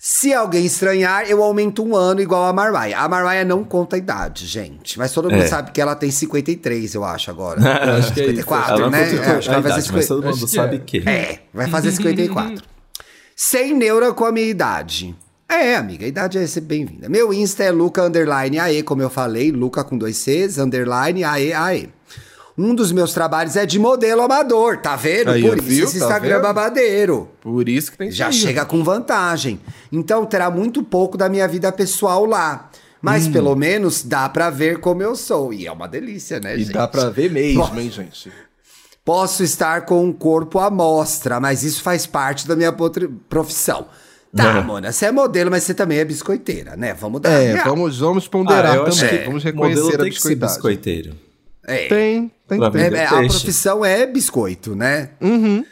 Se 0.00 0.32
alguém 0.32 0.64
estranhar, 0.64 1.28
eu 1.28 1.42
aumento 1.42 1.84
um 1.84 1.96
ano 1.96 2.20
igual 2.20 2.44
a 2.44 2.52
Mariah. 2.52 3.00
A 3.00 3.08
Mariah 3.08 3.44
não 3.44 3.64
conta 3.64 3.96
a 3.96 3.98
idade, 3.98 4.46
gente. 4.46 4.96
Mas 4.96 5.12
todo 5.12 5.28
mundo 5.28 5.42
é. 5.42 5.48
sabe 5.48 5.72
que 5.72 5.80
ela 5.80 5.96
tem 5.96 6.08
53, 6.08 6.94
eu 6.94 7.04
acho, 7.04 7.32
agora. 7.32 7.60
eu 7.60 7.94
acho 7.98 8.14
que 8.14 8.20
54, 8.20 8.84
é 8.84 8.90
né? 8.90 9.00
É, 9.00 9.30
acho 9.32 9.48
que 9.48 9.54
ela 9.54 9.60
vai 9.60 9.72
fazer 9.72 9.82
50... 9.82 9.96
Mas 9.96 10.06
todo 10.06 10.24
mundo 10.24 10.48
sabe 10.48 10.76
é. 10.76 10.78
que. 10.78 11.08
É, 11.08 11.40
vai 11.52 11.66
fazer 11.68 11.90
54. 11.90 12.62
Sem 13.34 13.74
neura 13.74 14.12
com 14.12 14.24
a 14.24 14.30
minha 14.30 14.46
idade. 14.46 15.16
É, 15.48 15.74
amiga, 15.74 16.04
a 16.04 16.08
idade 16.08 16.38
é 16.38 16.46
sempre 16.46 16.76
bem-vinda. 16.76 17.08
Meu 17.08 17.32
Insta 17.32 17.64
é 17.64 17.70
Luca 17.72 18.02
Underline 18.04 18.60
AE, 18.60 18.82
como 18.84 19.02
eu 19.02 19.10
falei, 19.10 19.50
Luca 19.50 19.82
com 19.82 19.98
dois 19.98 20.18
Cs, 20.18 20.58
Underline 20.58 21.24
AE 21.24 21.52
AE. 21.52 21.88
Um 22.58 22.74
dos 22.74 22.90
meus 22.90 23.14
trabalhos 23.14 23.54
é 23.54 23.64
de 23.64 23.78
modelo 23.78 24.20
amador, 24.20 24.78
tá 24.78 24.96
vendo? 24.96 25.30
Aí, 25.30 25.42
Por 25.42 25.58
isso 25.58 25.66
viu? 25.66 25.84
esse 25.84 25.98
tá 26.00 26.04
Instagram 26.06 26.36
é 26.38 26.40
babadeiro. 26.40 27.30
Por 27.40 27.68
isso 27.68 27.92
que 27.92 27.98
tem 27.98 28.10
Já 28.10 28.32
chega 28.32 28.64
com 28.64 28.82
vantagem. 28.82 29.60
Então 29.92 30.26
terá 30.26 30.50
muito 30.50 30.82
pouco 30.82 31.16
da 31.16 31.28
minha 31.28 31.46
vida 31.46 31.70
pessoal 31.70 32.24
lá. 32.24 32.68
Mas 33.00 33.28
hum. 33.28 33.32
pelo 33.32 33.54
menos 33.54 34.02
dá 34.02 34.28
pra 34.28 34.50
ver 34.50 34.80
como 34.80 35.00
eu 35.00 35.14
sou. 35.14 35.52
E 35.52 35.68
é 35.68 35.72
uma 35.72 35.86
delícia, 35.86 36.40
né, 36.40 36.56
e 36.56 36.58
gente? 36.58 36.70
E 36.70 36.72
dá 36.72 36.88
pra 36.88 37.10
ver 37.10 37.30
mesmo, 37.30 37.60
Posso... 37.60 37.78
hein, 37.78 37.90
gente? 37.92 38.32
Posso 39.04 39.44
estar 39.44 39.86
com 39.86 40.04
um 40.04 40.12
corpo 40.12 40.58
à 40.58 40.68
mostra, 40.68 41.38
mas 41.38 41.62
isso 41.62 41.80
faz 41.80 42.06
parte 42.06 42.46
da 42.46 42.56
minha 42.56 42.74
profissão. 43.28 43.86
Tá, 44.36 44.58
é. 44.58 44.62
Mona, 44.62 44.92
você 44.92 45.06
é 45.06 45.12
modelo, 45.12 45.50
mas 45.50 45.62
você 45.62 45.72
também 45.72 45.98
é 45.98 46.04
biscoiteira, 46.04 46.76
né? 46.76 46.92
Vamos 46.92 47.20
dar. 47.20 47.30
É, 47.30 47.56
vamos, 47.62 48.00
vamos 48.00 48.28
ponderar 48.28 48.78
ah, 48.78 48.84
também. 48.84 49.20
É. 49.20 49.24
Vamos 49.24 49.44
reconhecer 49.44 49.80
modelo 49.80 50.00
a 50.00 50.04
tem 50.04 50.12
que 50.12 50.20
ser 50.20 50.34
biscoiteiro. 50.34 51.14
É. 51.64 51.88
Tem, 51.88 52.30
tem, 52.48 52.58
tem. 52.70 52.98
É, 52.98 53.06
a 53.06 53.26
profissão 53.26 53.84
é 53.84 54.06
biscoito, 54.06 54.74
né? 54.74 55.10
Uhum. 55.20 55.64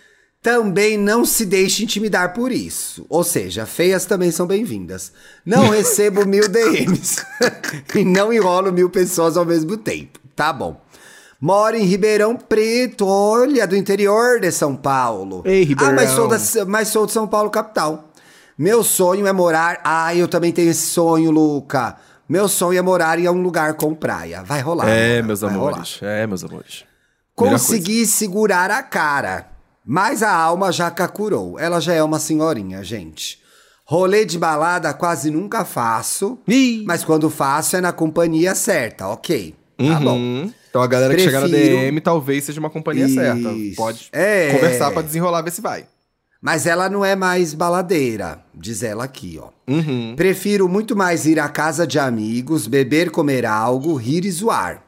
Também 0.43 0.97
não 0.97 1.25
se 1.25 1.45
deixe 1.45 1.83
intimidar 1.83 2.33
por 2.33 2.53
isso. 2.53 3.05
Ou 3.09 3.25
seja, 3.25 3.67
feias 3.67 4.05
também 4.05 4.31
são 4.31 4.47
bem-vindas. 4.47 5.13
Não 5.45 5.71
recebo 5.71 6.25
mil 6.25 6.49
DMs. 6.49 7.25
e 7.97 8.05
não 8.05 8.33
enrolo 8.33 8.71
mil 8.73 8.89
pessoas 8.89 9.37
ao 9.37 9.45
mesmo 9.45 9.77
tempo. 9.77 10.21
Tá 10.37 10.53
bom. 10.53 10.81
Moro 11.41 11.77
em 11.77 11.85
Ribeirão 11.85 12.37
Preto, 12.37 13.07
olha, 13.07 13.67
do 13.67 13.75
interior 13.75 14.39
de 14.39 14.53
São 14.53 14.77
Paulo. 14.77 15.43
Ei, 15.45 15.65
Ribeirão. 15.65 15.95
Ah, 15.95 15.97
mas 15.97 16.11
sou, 16.11 16.29
da, 16.29 16.65
mas 16.67 16.89
sou 16.89 17.07
de 17.07 17.13
São 17.13 17.27
Paulo, 17.27 17.51
capital. 17.51 18.11
Meu 18.57 18.83
sonho 18.83 19.27
é 19.27 19.33
morar. 19.33 19.81
Ah, 19.85 20.15
eu 20.15 20.29
também 20.29 20.53
tenho 20.53 20.71
esse 20.71 20.87
sonho, 20.87 21.31
Luca. 21.31 21.97
Meu 22.29 22.49
sonho 22.49 22.79
é 22.79 22.83
morar 22.83 23.19
em 23.19 23.29
um 23.29 23.41
lugar 23.41 23.75
com 23.75 23.95
praia. 23.95 24.43
Vai 24.43 24.61
rolar. 24.61 24.89
É, 24.89 25.23
meus 25.23 25.45
amores. 25.45 25.99
Rolar. 26.01 26.15
É, 26.15 26.27
meus 26.27 26.45
amores. 26.45 26.85
Consegui 27.35 28.07
segurar 28.07 28.71
a 28.71 28.83
cara, 28.83 29.49
mas 29.85 30.23
a 30.23 30.33
alma 30.33 30.73
já 30.73 30.91
cacurou. 30.91 31.59
Ela 31.59 31.81
já 31.81 31.93
é 31.93 32.03
uma 32.03 32.19
senhorinha, 32.19 32.83
gente. 32.83 33.39
Rolê 33.85 34.25
de 34.25 34.39
balada 34.39 34.93
quase 34.93 35.31
nunca 35.31 35.65
faço, 35.65 36.39
Ih. 36.49 36.83
mas 36.87 37.05
quando 37.05 37.31
faço 37.31 37.77
é 37.77 37.81
na 37.81 37.93
companhia 37.93 38.55
certa, 38.55 39.07
ok. 39.07 39.55
Tá 39.77 39.85
uhum. 39.85 40.01
bom. 40.05 40.51
Então 40.69 40.83
a 40.83 40.87
galera 40.89 41.15
Prefiro... 41.15 41.41
que 41.41 41.49
chega 41.49 41.49
na 41.49 41.85
DM 41.85 42.01
talvez 42.01 42.43
seja 42.43 42.59
uma 42.59 42.71
companhia 42.71 43.07
Isso. 43.07 43.15
certa. 43.15 43.49
Pode 43.77 44.09
é... 44.13 44.53
conversar 44.53 44.91
para 44.91 45.03
desenrolar, 45.03 45.43
ver 45.43 45.53
se 45.53 45.61
vai. 45.61 45.87
Mas 46.47 46.65
ela 46.65 46.89
não 46.89 47.05
é 47.05 47.17
mais 47.17 47.53
baladeira, 47.55 48.39
diz 48.55 48.85
ela 48.85 49.03
aqui, 49.03 49.37
ó. 49.43 49.49
Uhum. 49.69 50.15
Prefiro 50.15 50.69
muito 50.69 50.95
mais 50.95 51.27
ir 51.27 51.41
à 51.41 51.49
casa 51.49 51.85
de 51.85 51.99
amigos, 51.99 52.69
beber, 52.69 53.11
comer 53.11 53.45
algo, 53.45 53.97
rir 53.97 54.25
e 54.25 54.31
zoar. 54.31 54.81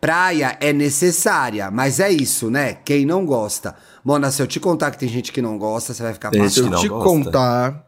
Praia 0.00 0.56
é 0.60 0.72
necessária, 0.72 1.68
mas 1.68 1.98
é 1.98 2.12
isso, 2.12 2.48
né? 2.48 2.74
Quem 2.74 3.04
não 3.04 3.26
gosta. 3.26 3.74
Mona, 4.04 4.30
se 4.30 4.40
eu 4.40 4.46
te 4.46 4.60
contar 4.60 4.92
que 4.92 4.98
tem 4.98 5.08
gente 5.08 5.32
que 5.32 5.42
não 5.42 5.58
gosta, 5.58 5.92
você 5.92 6.00
vai 6.00 6.12
ficar 6.14 6.30
passando. 6.30 6.48
Se 6.52 6.60
eu 6.60 6.70
te 6.70 6.88
gosta. 6.88 7.04
contar, 7.04 7.86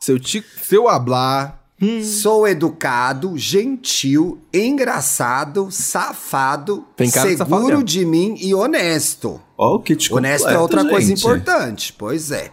se 0.00 0.10
eu, 0.10 0.18
te, 0.18 0.42
se 0.62 0.74
eu 0.74 0.88
hablar, 0.88 1.61
Hum. 1.80 2.02
Sou 2.02 2.46
educado, 2.46 3.36
gentil, 3.36 4.40
engraçado, 4.52 5.68
safado, 5.70 6.86
seguro 6.96 7.82
de 7.82 8.04
mim 8.04 8.36
e 8.40 8.54
honesto. 8.54 9.40
Ó, 9.58 9.76
o 9.76 9.80
kit 9.80 10.12
Honesto 10.12 10.48
é 10.48 10.58
outra 10.58 10.82
gente. 10.82 10.90
coisa 10.90 11.12
importante, 11.12 11.92
pois 11.92 12.30
é. 12.30 12.52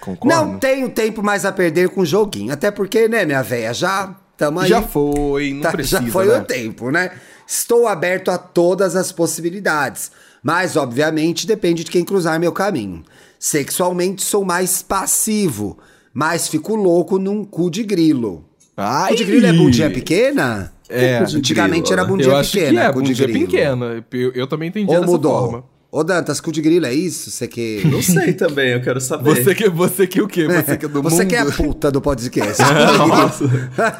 Concordo. 0.00 0.34
Não 0.34 0.58
tenho 0.58 0.88
tempo 0.90 1.22
mais 1.22 1.44
a 1.44 1.52
perder 1.52 1.88
com 1.90 2.04
joguinho, 2.04 2.52
até 2.52 2.70
porque, 2.70 3.08
né, 3.08 3.24
minha 3.24 3.42
véia, 3.42 3.72
já 3.72 4.14
tamo 4.36 4.60
aí. 4.60 4.68
Já 4.68 4.82
foi, 4.82 5.52
não 5.52 5.62
tá, 5.62 5.72
precisa, 5.72 6.02
Já 6.02 6.10
foi 6.10 6.26
né? 6.26 6.38
o 6.38 6.44
tempo, 6.44 6.90
né? 6.90 7.10
Estou 7.46 7.86
aberto 7.86 8.30
a 8.30 8.38
todas 8.38 8.94
as 8.94 9.10
possibilidades, 9.10 10.10
mas 10.42 10.76
obviamente 10.76 11.46
depende 11.46 11.84
de 11.84 11.90
quem 11.90 12.04
cruzar 12.04 12.38
meu 12.38 12.52
caminho. 12.52 13.04
Sexualmente 13.38 14.22
sou 14.22 14.44
mais 14.44 14.82
passivo, 14.82 15.78
mas 16.18 16.48
fico 16.48 16.74
louco 16.74 17.16
num 17.16 17.44
cu 17.44 17.70
de 17.70 17.84
grilo. 17.84 18.44
Ai. 18.76 19.10
Cu 19.10 19.14
de 19.18 19.24
grilo 19.24 19.46
é 19.46 19.52
bundinha 19.52 19.88
pequena? 19.88 20.72
É. 20.88 21.18
Antigamente 21.18 21.92
era 21.92 22.04
bundinha 22.04 22.34
eu 22.34 22.42
pequena. 22.42 22.64
Acho 22.66 22.72
que 22.72 22.76
é, 22.76 22.92
bundinha 22.92 23.28
pequena. 23.28 24.04
Eu, 24.10 24.32
eu, 24.32 24.46
também 24.48 24.68
entendi 24.68 24.90
Ou 24.90 24.98
dessa 24.98 25.12
mudou? 25.12 25.38
forma. 25.38 25.64
Ô, 25.92 26.02
Dantas, 26.02 26.40
cu 26.40 26.50
de 26.50 26.60
grilo 26.60 26.86
é 26.86 26.92
isso? 26.92 27.30
Você 27.30 27.46
que. 27.46 27.82
Não 27.86 28.02
sei 28.02 28.32
também, 28.32 28.72
eu 28.72 28.82
quero 28.82 29.00
saber. 29.00 29.32
Você 29.32 29.54
que, 29.54 29.68
você 29.68 30.08
que 30.08 30.20
o 30.20 30.26
quê? 30.26 30.48
Você 30.48 30.76
que 30.76 30.86
é 30.86 30.88
do 30.88 31.00
você 31.00 31.08
mundo? 31.08 31.10
Você 31.10 31.26
que 31.26 31.36
é 31.36 31.38
a 31.38 31.52
puta 31.52 31.88
do 31.88 32.00
podcast. 32.00 32.62
Nossa, 33.06 33.44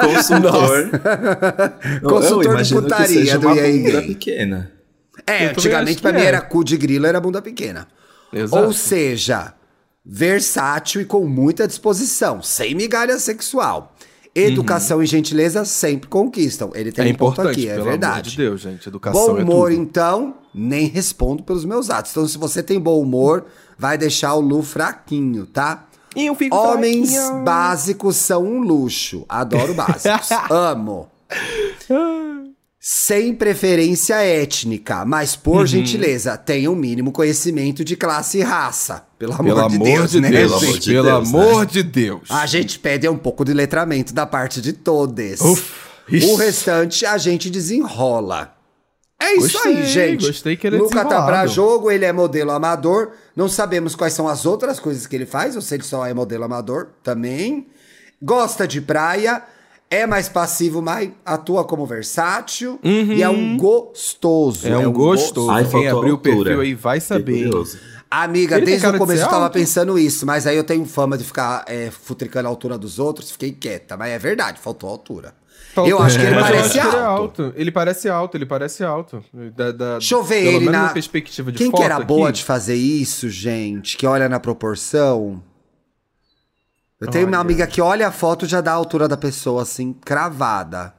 consultor. 0.04 0.90
consultor 2.02 2.62
de 2.62 2.74
putaria 2.74 3.38
do 3.38 3.50
EA 3.50 3.72
bunda 3.84 4.02
pequena. 4.02 4.72
É, 5.24 5.46
antigamente 5.50 6.02
pra 6.02 6.12
mim 6.12 6.22
é. 6.22 6.24
era 6.24 6.40
cu 6.40 6.64
de 6.64 6.76
grilo, 6.76 7.06
era 7.06 7.20
bunda 7.20 7.40
pequena. 7.40 7.86
Exato. 8.32 8.64
Ou 8.64 8.72
seja, 8.72 9.54
versátil 10.10 11.02
e 11.02 11.04
com 11.04 11.26
muita 11.26 11.68
disposição, 11.68 12.42
sem 12.42 12.74
migalha 12.74 13.18
sexual. 13.18 13.94
Educação 14.34 14.98
uhum. 14.98 15.02
e 15.02 15.06
gentileza 15.06 15.64
sempre 15.64 16.08
conquistam. 16.08 16.70
Ele 16.74 16.90
tem 16.92 17.10
é 17.10 17.12
um 17.12 17.14
ponto 17.14 17.42
aqui, 17.42 17.68
é 17.68 17.74
pelo 17.74 17.84
verdade. 17.84 18.12
Amor 18.12 18.22
de 18.22 18.36
Deus, 18.36 18.60
gente. 18.60 18.88
Educação 18.88 19.26
bom 19.26 19.38
é 19.38 19.42
humor, 19.42 19.70
é 19.70 19.74
então, 19.74 20.34
nem 20.54 20.86
respondo 20.86 21.42
pelos 21.42 21.64
meus 21.64 21.90
atos. 21.90 22.12
Então, 22.12 22.26
se 22.26 22.38
você 22.38 22.62
tem 22.62 22.80
bom 22.80 23.00
humor, 23.00 23.46
vai 23.76 23.98
deixar 23.98 24.34
o 24.34 24.40
Lu 24.40 24.62
fraquinho, 24.62 25.44
tá? 25.44 25.86
Eu 26.16 26.34
fico 26.34 26.56
Homens 26.56 27.14
fraquinho. 27.14 27.44
básicos 27.44 28.16
são 28.16 28.44
um 28.44 28.60
luxo. 28.60 29.26
Adoro 29.28 29.74
básicos. 29.74 30.30
Amo. 30.50 31.10
Sem 32.90 33.34
preferência 33.34 34.14
étnica, 34.14 35.04
mas 35.04 35.36
por 35.36 35.58
uhum. 35.58 35.66
gentileza, 35.66 36.38
tenha 36.38 36.70
um 36.70 36.74
mínimo 36.74 37.12
conhecimento 37.12 37.84
de 37.84 37.94
classe 37.94 38.38
e 38.38 38.40
raça. 38.40 39.06
Pelo 39.18 39.34
amor, 39.34 39.44
pelo 39.44 39.68
de, 39.68 39.76
amor 39.76 39.84
Deus, 39.84 40.10
de 40.10 40.20
né, 40.22 40.30
Deus, 40.30 40.52
Pelo 40.52 40.64
amor 40.64 40.78
de 40.78 40.90
pelo 40.90 41.02
Deus, 41.02 41.28
amor 41.28 41.58
né? 41.58 41.66
de 41.66 41.82
Deus. 41.82 42.30
A 42.30 42.46
gente 42.46 42.78
pede 42.78 43.06
um 43.06 43.18
pouco 43.18 43.44
de 43.44 43.52
letramento 43.52 44.14
da 44.14 44.24
parte 44.24 44.62
de 44.62 44.72
todos. 44.72 45.38
O 46.22 46.36
restante 46.36 47.04
a 47.04 47.18
gente 47.18 47.50
desenrola. 47.50 48.56
É 49.20 49.34
isso 49.34 49.52
gostei, 49.52 49.76
aí, 49.76 49.86
gente. 49.86 50.26
Gostei 50.26 50.56
que 50.56 50.66
ele 50.66 50.76
é 50.76 50.78
Nunca 50.78 51.04
tá 51.04 51.26
pra 51.26 51.46
jogo, 51.46 51.90
ele 51.90 52.06
é 52.06 52.12
modelo 52.12 52.52
amador. 52.52 53.10
Não 53.36 53.50
sabemos 53.50 53.94
quais 53.94 54.14
são 54.14 54.26
as 54.26 54.46
outras 54.46 54.80
coisas 54.80 55.06
que 55.06 55.14
ele 55.14 55.26
faz, 55.26 55.56
ou 55.56 55.60
se 55.60 55.74
ele 55.74 55.82
só 55.82 56.06
é 56.06 56.14
modelo 56.14 56.44
amador 56.44 56.88
também. 57.02 57.66
Gosta 58.22 58.66
de 58.66 58.80
praia 58.80 59.42
é 59.90 60.06
mais 60.06 60.28
passivo, 60.28 60.82
mas 60.82 61.10
atua 61.24 61.64
como 61.64 61.86
versátil 61.86 62.78
uhum. 62.84 63.12
e 63.12 63.22
é 63.22 63.28
um 63.28 63.56
gostoso. 63.56 64.66
É, 64.66 64.70
é 64.70 64.78
um, 64.78 64.92
gostoso. 64.92 65.50
Ai, 65.50 65.64
Quem 65.64 65.88
abriu 65.88 66.14
o 66.14 66.18
perfil 66.18 66.60
aí 66.60 66.74
vai 66.74 67.00
saber. 67.00 67.50
Amiga, 68.10 68.56
Ele 68.56 68.66
desde 68.66 68.86
o 68.86 68.96
começo 68.96 69.22
eu 69.22 69.28
tava 69.28 69.50
pensando 69.50 69.98
isso, 69.98 70.24
mas 70.24 70.46
aí 70.46 70.56
eu 70.56 70.64
tenho 70.64 70.84
fama 70.86 71.18
de 71.18 71.24
ficar 71.24 71.64
é, 71.66 71.90
futricando 71.90 72.48
a 72.48 72.50
altura 72.50 72.78
dos 72.78 72.98
outros, 72.98 73.30
fiquei 73.30 73.52
quieta. 73.52 73.96
Mas 73.96 74.12
é 74.12 74.18
verdade, 74.18 74.58
faltou 74.60 74.88
altura. 74.88 75.34
Faltou. 75.74 75.90
Eu 75.90 76.02
acho 76.02 76.18
que 76.18 76.24
ele 76.24 76.34
é, 76.34 76.40
parece 76.40 76.80
alto. 76.80 76.88
Ele, 76.88 76.96
é 76.96 77.04
alto. 77.04 77.52
ele 77.54 77.70
parece 77.70 78.08
alto, 78.08 78.36
ele 78.36 78.46
parece 78.46 78.84
alto. 78.84 79.24
Da, 79.54 79.72
da, 79.72 79.98
Deixa 79.98 80.14
eu 80.14 80.22
ver 80.22 80.42
ele 80.42 80.70
na... 80.70 80.88
perspectiva 80.88 81.52
de 81.52 81.58
Quem 81.58 81.70
que 81.70 81.82
era 81.82 81.96
aqui? 81.96 82.06
boa 82.06 82.32
de 82.32 82.42
fazer 82.42 82.76
isso, 82.76 83.28
gente? 83.28 83.96
Que 83.96 84.06
olha 84.06 84.28
na 84.28 84.40
proporção? 84.40 85.42
Eu 87.00 87.08
tenho 87.08 87.26
olha. 87.26 87.36
uma 87.36 87.40
amiga 87.40 87.66
que 87.66 87.80
olha 87.80 88.08
a 88.08 88.12
foto 88.12 88.44
e 88.44 88.48
já 88.48 88.60
dá 88.60 88.72
a 88.72 88.74
altura 88.74 89.06
da 89.06 89.16
pessoa, 89.16 89.62
assim, 89.62 89.92
cravada. 89.92 90.94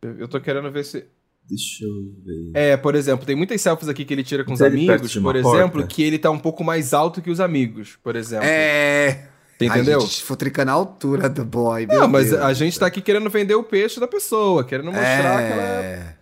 Eu, 0.00 0.18
eu 0.18 0.28
tô 0.28 0.40
querendo 0.40 0.70
ver 0.70 0.84
se. 0.84 1.04
Deixa 1.48 1.84
eu 1.84 1.90
ver. 2.24 2.50
É, 2.54 2.76
por 2.76 2.94
exemplo, 2.94 3.26
tem 3.26 3.34
muitas 3.34 3.60
selfies 3.60 3.88
aqui 3.88 4.04
que 4.04 4.14
ele 4.14 4.22
tira 4.22 4.44
com 4.44 4.52
os 4.52 4.62
amigos, 4.62 5.16
por 5.16 5.34
exemplo, 5.34 5.80
porta. 5.80 5.86
que 5.88 6.02
ele 6.02 6.18
tá 6.18 6.30
um 6.30 6.38
pouco 6.38 6.62
mais 6.62 6.94
alto 6.94 7.20
que 7.20 7.30
os 7.30 7.40
amigos, 7.40 7.98
por 8.02 8.14
exemplo. 8.14 8.46
É. 8.46 9.28
Entendeu? 9.60 9.98
A 9.98 10.02
gente 10.02 10.22
futricando 10.22 10.70
a 10.70 10.74
altura 10.74 11.28
do 11.28 11.44
boy. 11.44 11.86
Não, 11.86 12.08
mas 12.08 12.30
Deus. 12.30 12.42
a 12.42 12.52
gente 12.52 12.78
tá 12.78 12.86
aqui 12.86 13.00
querendo 13.00 13.28
vender 13.30 13.54
o 13.54 13.62
peixe 13.62 14.00
da 14.00 14.08
pessoa, 14.08 14.64
querendo 14.64 14.86
mostrar 14.86 15.40
é... 15.40 15.46
que 15.46 15.52
ela. 15.52 15.62
É- 15.62 16.14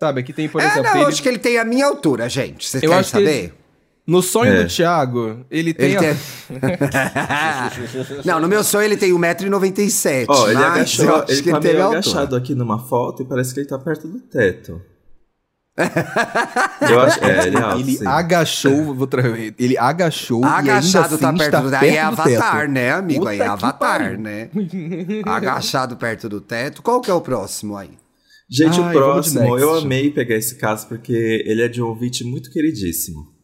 Sabe, 0.00 0.20
aqui 0.20 0.32
tem, 0.32 0.48
por 0.48 0.60
é, 0.60 0.64
exemplo. 0.64 0.84
Não, 0.84 0.90
ele... 0.92 1.02
eu 1.02 1.08
acho 1.08 1.20
que 1.20 1.28
ele 1.28 1.38
tem 1.38 1.58
a 1.58 1.64
minha 1.64 1.84
altura, 1.84 2.28
gente. 2.28 2.68
Vocês 2.68 2.80
querem 2.80 3.02
saber? 3.02 3.44
Ele... 3.44 3.52
No 4.08 4.22
sonho 4.22 4.54
é. 4.54 4.62
do 4.62 4.68
Thiago, 4.70 5.44
ele 5.50 5.74
tem. 5.74 5.90
Ele 5.90 5.98
tem... 5.98 6.16
não, 8.24 8.40
no 8.40 8.48
meu 8.48 8.64
sonho 8.64 8.86
ele 8.86 8.96
tem 8.96 9.12
1,97m. 9.12 10.24
Ó, 10.26 10.44
oh, 10.44 10.48
ele 10.48 10.56
agachou, 10.56 11.24
ele 11.28 11.42
tá 11.42 11.60
meio 11.60 11.86
agachado 11.86 12.34
aqui 12.34 12.54
numa 12.54 12.78
foto 12.78 13.22
e 13.22 13.26
parece 13.26 13.52
que 13.52 13.60
ele 13.60 13.68
tá 13.68 13.78
perto 13.78 14.08
do 14.08 14.18
teto. 14.20 14.80
Eu 16.90 17.00
acho, 17.00 17.22
é, 17.22 17.46
ele, 17.46 17.56
é 17.56 17.60
alto, 17.60 17.80
ele 17.80 17.98
agachou, 18.06 18.94
vou 18.94 19.06
trazer, 19.06 19.54
ele 19.56 19.78
agachou 19.78 20.44
Agachado 20.44 21.14
e 21.14 21.18
tá 21.18 21.28
assim 21.28 21.38
perto 21.38 21.62
do 21.62 21.70
teto. 21.70 21.82
Aí 21.82 21.90
é 21.90 22.00
avatar, 22.00 22.60
teto. 22.62 22.72
né, 22.72 22.90
amigo? 22.90 23.20
Puta 23.20 23.30
aí 23.30 23.40
é 23.40 23.46
avatar, 23.46 24.18
né? 24.18 24.50
agachado 25.24 25.96
perto 25.98 26.30
do 26.30 26.40
teto. 26.40 26.82
Qual 26.82 27.00
que 27.02 27.10
é 27.10 27.14
o 27.14 27.20
próximo 27.20 27.76
aí? 27.76 27.90
Gente, 28.50 28.80
Ai, 28.80 28.88
o 28.88 28.98
próximo, 28.98 29.58
eu 29.58 29.76
amei 29.76 30.10
pegar 30.10 30.34
esse 30.34 30.56
caso 30.56 30.88
porque 30.88 31.44
ele 31.46 31.60
é 31.62 31.68
de 31.68 31.82
um 31.82 31.88
ouvinte 31.88 32.24
muito 32.24 32.50
queridíssimo. 32.50 33.37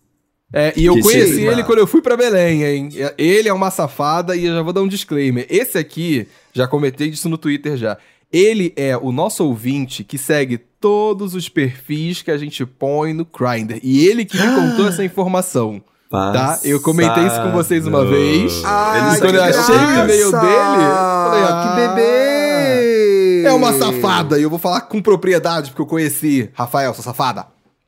É, 0.53 0.73
e 0.77 0.85
eu 0.85 0.95
que 0.95 1.03
conheci 1.03 1.43
ele 1.43 1.65
quando 1.65 1.79
eu 1.79 1.87
fui 1.87 2.01
para 2.01 2.17
Belém, 2.17 2.63
hein? 2.63 2.89
Ele 3.19 3.49
é 3.49 3.53
uma 3.53 3.71
safada 3.71 4.37
e 4.37 4.47
eu 4.47 4.55
já 4.55 4.63
vou 4.63 4.73
dar 4.73 4.83
um 4.83 4.89
disclaimer. 4.89 5.47
Esse 5.51 5.79
aqui, 5.79 6.29
já 6.53 6.69
comentei 6.69 7.09
isso 7.09 7.29
no 7.29 7.37
Twitter 7.37 7.77
já. 7.77 7.99
Ele 8.33 8.73
é 8.77 8.97
o 8.97 9.13
nosso 9.13 9.45
ouvinte 9.45 10.03
que 10.03 10.19
segue 10.19 10.59
todos 10.59 11.35
os 11.35 11.49
perfis 11.49 12.23
que 12.23 12.31
a 12.31 12.37
gente 12.37 12.65
põe 12.67 13.13
no 13.13 13.25
Grindr. 13.25 13.79
E 13.83 14.07
ele 14.07 14.25
que 14.25 14.37
me 14.37 14.55
contou 14.55 14.89
essa 14.89 15.05
informação. 15.05 15.83
Tá? 16.11 16.61
Eu 16.63 16.81
comentei 16.81 17.27
isso 17.27 17.41
com 17.43 17.51
vocês 17.51 17.87
uma 17.87 18.05
vez. 18.05 18.63
Ah, 18.65 19.17
quando 19.19 19.35
eu 19.35 19.43
achei 19.43 19.75
o 19.75 19.91
e-mail 19.91 20.31
dele, 20.31 20.41
falei, 20.41 21.43
ah, 21.43 21.63
que 21.65 21.81
bebê! 21.81 23.45
É 23.45 23.53
uma 23.53 23.73
safada. 23.73 24.39
E 24.39 24.43
eu 24.43 24.51
vou 24.51 24.59
falar 24.59 24.83
com 24.83 25.03
propriedade, 25.03 25.71
porque 25.71 25.83
eu 25.83 25.87
conheci. 25.87 26.51
Rafael, 26.55 26.95
sua 26.95 27.03
safada. 27.03 27.47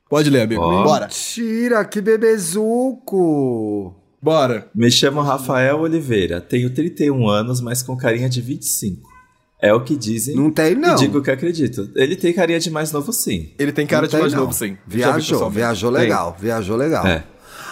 Pode 0.09 0.31
ler, 0.31 0.43
amigo. 0.43 0.63
Oh. 0.63 0.85
Bora. 0.85 1.09
Tira, 1.09 1.85
que 1.85 2.01
bebezuco. 2.01 3.95
Bora. 4.23 4.69
Me 4.75 4.91
chamo 4.91 5.21
Rafael 5.21 5.81
Oliveira. 5.81 6.41
Tenho 6.41 6.71
31 6.71 7.29
anos, 7.29 7.61
mas 7.61 7.83
com 7.83 7.97
carinha 7.97 8.29
de 8.29 8.41
25. 8.41 9.09
É 9.61 9.73
o 9.73 9.83
que 9.83 9.97
dizem. 9.97 10.37
Não 10.37 10.51
tem, 10.51 10.75
não. 10.75 10.95
E 10.95 10.99
digo 10.99 11.23
que 11.23 11.31
acredito. 11.31 11.91
Ele 11.97 12.15
tem 12.15 12.33
carinha 12.33 12.61
de 12.61 12.71
mais 12.71 12.93
novo, 12.93 13.13
sim. 13.13 13.53
Ele 13.59 13.73
tem 13.73 13.87
cara 13.87 14.03
não 14.03 14.07
de 14.07 14.13
tem, 14.13 14.21
mais 14.21 14.33
não. 14.33 14.41
novo, 14.41 14.53
sim. 14.53 14.77
Viajou, 14.87 15.51
viajou 15.51 15.91
legal. 15.91 16.33
Tem. 16.33 16.43
Viajou 16.43 16.77
legal. 16.77 17.07
É. 17.07 17.25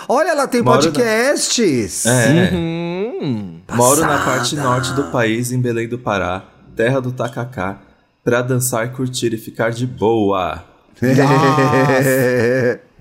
Olha, 0.08 0.30
ela 0.30 0.46
tem 0.46 0.62
Moro 0.62 0.82
podcasts. 0.82 2.04
Na... 2.04 2.22
É. 2.22 2.50
Uhum. 2.52 3.60
Moro 3.74 4.00
na 4.00 4.24
parte 4.24 4.56
norte 4.56 4.92
do 4.92 5.04
país, 5.04 5.52
em 5.52 5.60
Belém 5.60 5.88
do 5.88 5.98
Pará, 5.98 6.44
terra 6.74 7.00
do 7.00 7.12
tacacá, 7.12 7.80
pra 8.22 8.42
dançar, 8.42 8.92
curtir 8.92 9.32
e 9.32 9.38
ficar 9.38 9.70
de 9.70 9.86
boa. 9.86 10.73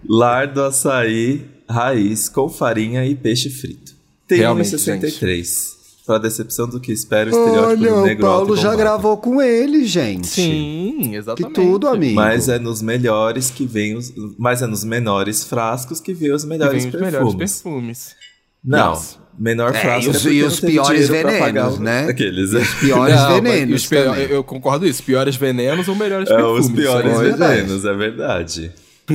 Lar 0.08 0.48
do 0.48 0.64
açaí, 0.64 1.46
raiz, 1.70 2.28
com 2.30 2.50
farinha 2.50 3.06
e 3.06 3.16
peixe 3.16 3.50
frito. 3.50 3.94
Tem 4.28 4.42
1,63. 4.42 5.74
Pra 6.06 6.18
decepção 6.18 6.68
do 6.68 6.82
que 6.82 6.92
espero, 6.92 7.32
o 7.32 7.34
estereótipo 7.34 7.84
Olha, 7.84 7.92
do 7.94 8.02
negro 8.04 8.26
o 8.26 8.30
Paulo 8.30 8.58
já 8.58 8.76
gravou 8.76 9.16
com 9.16 9.42
ele, 9.42 9.86
gente. 9.86 10.28
Sim, 10.28 11.16
exatamente. 11.16 11.56
Que 11.56 11.62
tudo, 11.62 11.88
amigo. 11.88 12.16
Mas 12.16 12.50
é 12.50 12.60
nos 12.60 12.82
melhores 12.82 13.50
que 13.50 13.66
vem 13.66 13.96
os... 13.96 14.14
Mas 14.38 14.62
é 14.62 14.68
nos 14.68 14.84
menores 14.84 15.46
frascos 15.46 16.02
que 16.02 16.14
vem 16.14 16.34
os 16.34 16.44
melhores, 16.44 16.84
vem 16.84 16.88
os 16.88 16.92
perfumes. 16.92 17.14
melhores 17.14 17.36
perfumes. 17.36 18.16
Não. 18.62 18.90
Nossa. 18.90 19.23
Menor 19.38 19.76
é, 19.76 19.80
frasco. 19.80 20.12
E 20.12 20.16
os, 20.16 20.26
e 20.26 20.44
os 20.44 20.60
piores 20.60 21.10
venenos, 21.10 21.80
né? 21.80 22.08
Aqueles. 22.10 22.54
E 22.54 22.58
os 22.58 22.74
piores 22.76 23.16
não, 23.16 23.42
venenos. 23.42 23.82
Os 23.82 23.88
pior, 23.88 24.18
eu 24.18 24.44
concordo 24.44 24.86
isso. 24.86 25.04
Piores 25.04 25.36
venenos 25.36 25.88
ou 25.88 25.96
melhores 25.96 26.30
é, 26.30 26.36
perfumes. 26.36 26.66
Os 26.66 26.72
piores 26.72 27.20
venenos, 27.20 27.86
é 27.86 27.94
verdade. 27.94 28.72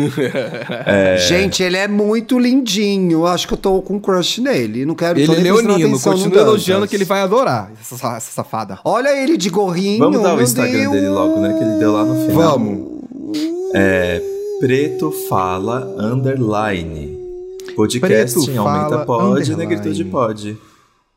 é... 0.86 1.16
Gente, 1.16 1.62
ele 1.62 1.76
é 1.76 1.88
muito 1.88 2.38
lindinho. 2.38 3.24
Acho 3.26 3.46
que 3.46 3.54
eu 3.54 3.58
tô 3.58 3.80
com 3.80 3.94
um 3.94 4.00
crush 4.00 4.40
nele. 4.40 4.84
Não 4.84 4.94
quero 4.94 5.18
Ele 5.18 5.32
é 5.32 5.40
leonino. 5.40 5.98
Continua 6.00 6.42
elogiando 6.42 6.86
que 6.86 6.96
ele 6.96 7.04
vai 7.04 7.20
adorar 7.20 7.70
essa, 7.80 7.94
essa, 7.94 8.30
safada. 8.32 8.78
Olha 8.84 9.16
ele 9.16 9.36
de 9.36 9.48
gorrinho. 9.48 9.98
Vamos 10.00 10.22
dar 10.22 10.36
o 10.36 10.42
Instagram 10.42 10.78
Deus. 10.78 10.92
dele 10.92 11.08
logo, 11.08 11.40
né? 11.40 11.54
Que 11.56 11.64
ele 11.64 11.78
deu 11.78 11.92
lá 11.92 12.04
no 12.04 12.26
final. 12.26 12.58
Vamos. 12.58 12.98
É 13.74 14.20
Preto 14.60 15.12
Fala 15.28 15.86
Underline. 15.96 17.17
Podcast 17.78 18.44
Preto 18.44 18.58
aumenta 18.58 19.04
pode, 19.04 19.54
negritude 19.54 20.04
pode. 20.06 20.58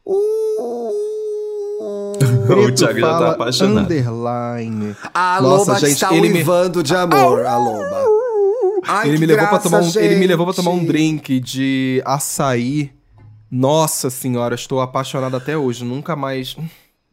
Uh, 0.05 0.91
o 2.67 2.71
Thiago 2.71 2.99
já 2.99 3.17
tá 3.17 3.31
apaixonado. 3.31 3.85
Underline. 3.85 4.95
A 5.11 5.41
Nossa, 5.41 5.71
loba 5.71 5.79
gente, 5.79 5.93
está 5.93 6.11
uivando 6.11 6.77
me... 6.77 6.83
de 6.83 6.95
amor, 6.95 7.47
a 7.47 7.57
loba. 7.57 8.05
Ai, 8.87 9.09
ele, 9.09 9.17
me 9.17 9.25
levou 9.25 9.47
graça, 9.47 9.63
tomar 9.63 9.81
um, 9.81 9.91
ele 9.95 10.15
me 10.17 10.27
levou 10.27 10.45
pra 10.45 10.53
tomar 10.53 10.69
um 10.69 10.85
drink 10.85 11.39
de 11.39 11.99
açaí. 12.05 12.91
Nossa 13.49 14.11
senhora, 14.11 14.53
estou 14.53 14.81
apaixonado 14.81 15.35
até 15.35 15.57
hoje. 15.57 15.83
Nunca 15.83 16.15
mais. 16.15 16.55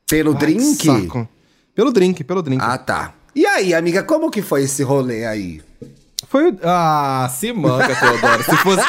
Pelo 0.06 0.32
Ai, 0.32 0.38
drink? 0.38 0.84
Saco. 0.84 1.26
Pelo 1.74 1.90
drink, 1.90 2.22
pelo 2.22 2.42
drink. 2.42 2.62
Ah, 2.62 2.76
tá. 2.76 3.14
E 3.34 3.46
aí, 3.46 3.72
amiga, 3.72 4.02
como 4.02 4.30
que 4.30 4.42
foi 4.42 4.64
esse 4.64 4.82
rolê 4.82 5.24
aí? 5.24 5.62
Foi. 6.28 6.54
Ah, 6.62 7.26
se 7.32 7.50
manca, 7.54 7.96
Teodoro. 7.96 8.42
Se, 8.44 8.56
fosse, 8.58 8.82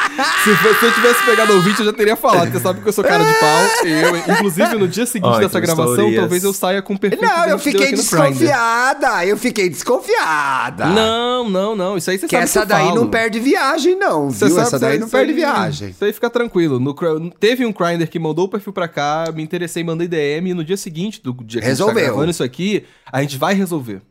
se, 0.44 0.54
fosse, 0.56 0.78
se 0.80 0.84
eu 0.84 0.92
tivesse 0.92 1.24
pegado 1.24 1.54
o 1.54 1.62
vídeo, 1.62 1.80
eu 1.80 1.86
já 1.86 1.92
teria 1.94 2.14
falado. 2.14 2.52
Você 2.52 2.60
sabe 2.60 2.82
que 2.82 2.88
eu 2.88 2.92
sou 2.92 3.02
cara 3.02 3.24
de 3.24 3.32
pau. 3.40 3.86
Eu, 3.86 4.16
inclusive, 4.34 4.76
no 4.76 4.86
dia 4.86 5.06
seguinte 5.06 5.40
dessa 5.40 5.58
gravação, 5.58 5.94
histórias. 5.94 6.20
talvez 6.20 6.44
eu 6.44 6.52
saia 6.52 6.82
com 6.82 6.98
perfeito. 6.98 7.24
Não, 7.24 7.46
eu 7.46 7.58
fiquei 7.58 7.92
desconfiada. 7.92 9.24
Eu 9.24 9.38
fiquei 9.38 9.70
desconfiada. 9.70 10.84
Não, 10.86 11.48
não, 11.48 11.74
não. 11.74 11.96
Isso 11.96 12.10
aí 12.10 12.18
você 12.18 12.26
que 12.26 12.34
sabe 12.34 12.44
essa 12.44 12.60
que 12.60 12.66
daí 12.66 12.84
falo. 12.88 12.96
não 12.96 13.08
perde 13.08 13.40
viagem, 13.40 13.96
não. 13.96 14.30
Você 14.30 14.44
viu? 14.44 14.56
Sabe, 14.56 14.66
essa 14.66 14.78
daí 14.78 14.98
não 14.98 15.08
perde 15.08 15.32
viagem. 15.32 15.88
Isso 15.88 16.04
aí 16.04 16.12
fica 16.12 16.28
tranquilo. 16.28 16.78
No, 16.78 16.94
teve 17.40 17.64
um 17.64 17.72
Grindr 17.72 18.06
que 18.06 18.18
mandou 18.18 18.44
o 18.44 18.48
perfil 18.48 18.74
pra 18.74 18.86
cá, 18.86 19.32
me 19.34 19.42
interessei, 19.42 19.82
mandei 19.82 20.06
DM. 20.06 20.50
E 20.50 20.54
no 20.54 20.62
dia 20.62 20.76
seguinte 20.76 21.22
do 21.22 21.32
dia 21.42 21.62
que 21.62 21.66
Resolveu. 21.66 21.96
a 21.96 21.98
gente 21.98 22.04
tá 22.04 22.12
gravando 22.12 22.30
isso 22.30 22.44
aqui, 22.44 22.84
a 23.10 23.22
gente 23.22 23.38
vai 23.38 23.54
resolver. 23.54 24.02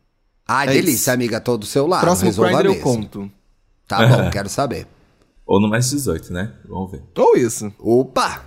Ai, 0.50 0.68
é 0.68 0.72
delícia, 0.72 0.94
isso. 0.96 1.12
amiga. 1.12 1.40
Todo 1.40 1.60
do 1.60 1.66
seu 1.68 1.86
lado. 1.86 2.02
Próximo 2.02 2.34
Grindr 2.34 2.66
eu 2.66 2.80
conto. 2.80 3.30
Tá 3.88 4.08
bom, 4.08 4.30
quero 4.32 4.50
saber. 4.50 4.88
Ou 5.46 5.62
no 5.62 5.70
mais 5.70 5.90
18, 5.92 6.34
né? 6.34 6.54
Vamos 6.68 6.92
ver. 6.92 7.04
Ou 7.16 7.38
isso. 7.38 7.72
Opa! 7.78 8.44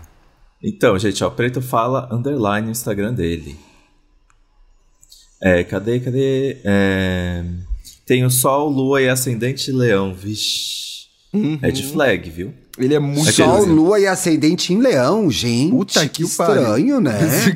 Então, 0.62 0.99
gente, 0.99 1.23
ó, 1.23 1.31
Preto 1.31 1.62
fala 1.62 2.09
underline 2.12 2.67
no 2.67 2.73
Instagram 2.73 3.15
dele. 3.15 3.57
É, 5.41 5.62
cadê, 5.62 6.01
cadê? 6.01 6.59
É... 6.65 7.45
Tem 8.05 8.25
o 8.25 8.31
Sol, 8.31 8.69
Lua 8.69 9.01
e 9.01 9.09
Ascendente 9.09 9.71
Leão. 9.71 10.12
Vixe. 10.12 11.07
Uhum. 11.33 11.59
É 11.62 11.71
de 11.71 11.85
flag, 11.85 12.31
viu? 12.31 12.53
Ele 12.79 12.95
é 12.95 12.99
muito 12.99 13.33
Sol, 13.33 13.65
Lua 13.65 14.01
e 14.01 14.07
Ascendente 14.07 14.73
em 14.73 14.79
Leão, 14.81 15.31
gente. 15.31 15.71
Puta 15.71 16.01
que, 16.03 16.09
que 16.09 16.23
estranho, 16.25 17.01
né? 17.01 17.19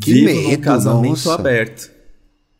que 0.00 0.12
Vivo 0.12 0.24
medo, 0.24 0.60
um 0.60 0.60
casamento 0.60 1.10
nossa. 1.10 1.34
aberto. 1.34 1.97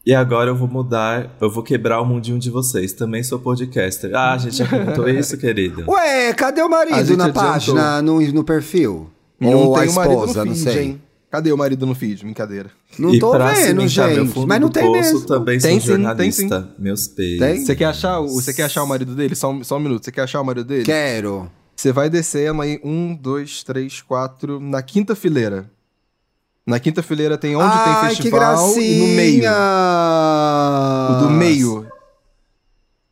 E 0.09 0.14
agora 0.14 0.49
eu 0.49 0.57
vou 0.57 0.66
mudar, 0.66 1.37
eu 1.38 1.51
vou 1.51 1.62
quebrar 1.62 2.01
o 2.01 2.07
mundinho 2.07 2.38
de 2.38 2.49
vocês. 2.49 2.94
Também 2.94 3.23
sou 3.23 3.38
podcaster. 3.38 4.11
Ah, 4.14 4.33
a 4.33 4.38
gente 4.38 4.57
já 4.57 4.66
comentou 4.66 5.05
isso, 5.07 5.37
querido. 5.37 5.85
Ué, 5.87 6.33
cadê 6.33 6.62
o 6.62 6.68
marido 6.71 7.14
na 7.14 7.31
página, 7.31 8.01
no, 8.01 8.18
no 8.18 8.42
perfil? 8.42 9.11
Não 9.38 9.66
Ou 9.66 9.77
a 9.77 9.85
esposa, 9.85 10.47
não 10.47 10.55
sei. 10.55 10.83
Hein? 10.83 11.03
Cadê 11.31 11.53
o 11.53 11.59
marido 11.59 11.85
no 11.85 11.94
feed? 11.94 12.23
Brincadeira. 12.23 12.71
Não 12.99 13.14
e 13.14 13.18
tô 13.18 13.33
vendo, 13.33 13.87
gente. 13.87 14.47
Mas 14.47 14.61
não 14.62 14.71
tem 14.71 14.90
mesmo. 14.90 15.27
também 15.27 15.59
tem, 15.59 15.79
sou 15.79 15.90
jornalista. 15.90 16.49
Tem, 16.49 16.62
sim. 16.62 16.75
Meus 16.79 17.07
peitos. 17.07 17.66
Você 17.66 17.77
quer, 17.77 17.85
achar, 17.85 18.18
você 18.21 18.55
quer 18.55 18.62
achar 18.62 18.85
o 18.85 18.87
marido 18.87 19.14
dele? 19.14 19.35
Só, 19.35 19.62
só 19.62 19.77
um 19.77 19.81
minuto. 19.81 20.07
Você 20.07 20.11
quer 20.11 20.23
achar 20.23 20.40
o 20.40 20.44
marido 20.44 20.64
dele? 20.64 20.85
Quero. 20.85 21.51
Você 21.77 21.92
vai 21.92 22.09
descendo 22.09 22.62
aí, 22.62 22.81
um, 22.83 23.14
dois, 23.14 23.62
três, 23.62 24.01
quatro, 24.01 24.59
na 24.59 24.81
quinta 24.81 25.14
fileira. 25.14 25.71
Na 26.69 26.79
quinta 26.79 27.03
fileira 27.03 27.39
tem 27.39 27.57
onde 27.57 27.75
Ai, 27.75 28.11
tem 28.11 28.11
festival 28.11 28.75
que 28.75 28.81
e 28.81 28.99
no 28.99 29.07
meio. 29.17 29.51
O 31.11 31.15
do 31.21 31.31
meio. 31.31 31.87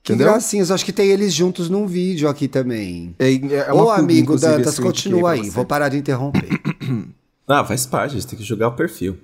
Que 0.03 0.13
Entendeu? 0.13 0.31
gracinhas, 0.31 0.71
acho 0.71 0.85
que 0.85 0.93
tem 0.93 1.09
eles 1.09 1.33
juntos 1.33 1.71
num 1.71 1.87
vídeo 1.87 2.29
aqui 2.29 2.49
também. 2.49 3.15
É, 3.19 3.33
é 3.33 3.73
Ô, 3.73 3.91
amigo 3.91 4.39
Dantas, 4.39 4.79
continua 4.79 5.31
aí, 5.31 5.49
vou 5.49 5.65
parar 5.65 5.89
de 5.89 5.97
interromper. 5.97 6.47
ah, 7.49 7.65
faz 7.65 7.87
parte, 7.87 8.13
a 8.13 8.21
gente 8.21 8.27
tem 8.27 8.39
que 8.39 8.45
jogar 8.45 8.69
o 8.69 8.73
perfil. 8.73 9.17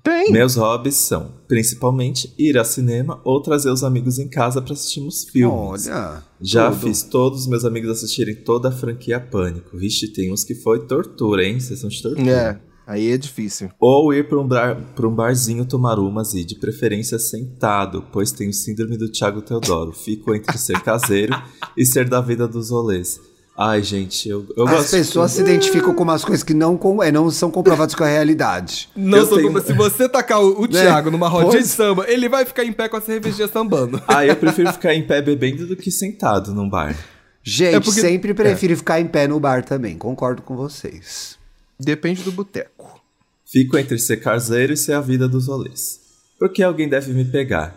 Tem. 0.00 0.30
Meus 0.30 0.54
hobbies 0.54 0.94
são, 0.94 1.32
principalmente, 1.48 2.32
ir 2.38 2.56
ao 2.56 2.64
cinema 2.64 3.20
ou 3.24 3.42
trazer 3.42 3.70
os 3.70 3.82
amigos 3.82 4.20
em 4.20 4.28
casa 4.28 4.62
para 4.62 4.74
assistirmos 4.74 5.24
filmes. 5.24 5.88
Olha. 5.88 6.22
Já 6.40 6.70
tudo. 6.70 6.86
fiz 6.86 7.02
todos 7.02 7.40
os 7.40 7.46
meus 7.48 7.64
amigos 7.64 7.90
assistirem 7.90 8.36
toda 8.36 8.68
a 8.68 8.72
franquia 8.72 9.18
Pânico. 9.18 9.76
Vixe, 9.76 10.06
tem 10.06 10.32
uns 10.32 10.44
que 10.44 10.54
foi 10.54 10.86
tortura, 10.86 11.44
hein? 11.44 11.58
Sessão 11.58 11.90
de 11.90 12.00
tortura. 12.00 12.30
É. 12.30 12.71
Aí 12.86 13.12
é 13.12 13.16
difícil. 13.16 13.70
Ou 13.78 14.12
ir 14.12 14.28
para 14.28 14.38
um, 14.38 14.46
bar, 14.46 14.76
pra 14.94 15.06
um 15.06 15.14
barzinho 15.14 15.64
tomar 15.64 15.98
umas 15.98 16.34
e, 16.34 16.44
de 16.44 16.56
preferência, 16.56 17.18
sentado, 17.18 18.04
pois 18.12 18.32
tenho 18.32 18.52
síndrome 18.52 18.96
do 18.96 19.08
Thiago 19.08 19.40
Teodoro. 19.40 19.92
Fico 19.92 20.34
entre 20.34 20.58
ser 20.58 20.80
caseiro 20.80 21.34
e 21.76 21.86
ser 21.86 22.08
da 22.08 22.20
vida 22.20 22.48
dos 22.48 22.70
rolês. 22.70 23.20
Ai, 23.56 23.82
gente, 23.82 24.28
eu, 24.28 24.46
eu 24.56 24.64
As 24.64 24.70
gosto. 24.70 24.84
As 24.84 24.90
pessoas 24.90 25.30
de... 25.30 25.36
se 25.36 25.42
identificam 25.42 25.94
com 25.94 26.02
umas 26.02 26.24
coisas 26.24 26.42
que 26.42 26.54
não, 26.54 26.76
com, 26.76 27.02
é, 27.02 27.12
não 27.12 27.30
são 27.30 27.50
comprovadas 27.50 27.94
com 27.94 28.02
a 28.02 28.08
realidade. 28.08 28.88
Não 28.96 29.26
sou 29.26 29.36
tenho... 29.38 29.60
Se 29.62 29.74
você 29.74 30.08
tacar 30.08 30.40
o, 30.42 30.62
o 30.62 30.66
né? 30.66 30.80
Thiago 30.80 31.10
numa 31.10 31.28
rodinha 31.28 31.52
pois... 31.52 31.64
de 31.64 31.70
samba, 31.70 32.06
ele 32.08 32.28
vai 32.28 32.46
ficar 32.46 32.64
em 32.64 32.72
pé 32.72 32.88
com 32.88 32.96
a 32.96 33.00
cervejinha 33.00 33.48
sambando. 33.48 34.00
Ah, 34.08 34.26
eu 34.26 34.36
prefiro 34.36 34.72
ficar 34.72 34.94
em 34.94 35.06
pé 35.06 35.22
bebendo 35.22 35.66
do 35.66 35.76
que 35.76 35.90
sentado 35.90 36.52
num 36.54 36.68
bar. 36.68 36.96
Gente, 37.42 37.76
é 37.76 37.80
porque... 37.80 38.00
sempre 38.00 38.34
prefiro 38.34 38.72
é. 38.72 38.76
ficar 38.76 39.00
em 39.00 39.06
pé 39.06 39.26
no 39.26 39.38
bar 39.38 39.64
também, 39.64 39.96
concordo 39.96 40.42
com 40.42 40.56
vocês. 40.56 41.38
Depende 41.84 42.22
do 42.22 42.32
boteco. 42.32 43.00
Fico 43.44 43.76
entre 43.76 43.98
ser 43.98 44.18
caseiro 44.18 44.72
e 44.72 44.76
ser 44.76 44.92
a 44.92 45.00
vida 45.00 45.28
dos 45.28 45.46
rolês. 45.48 46.00
Porque 46.38 46.62
alguém 46.62 46.88
deve 46.88 47.12
me 47.12 47.24
pegar. 47.24 47.76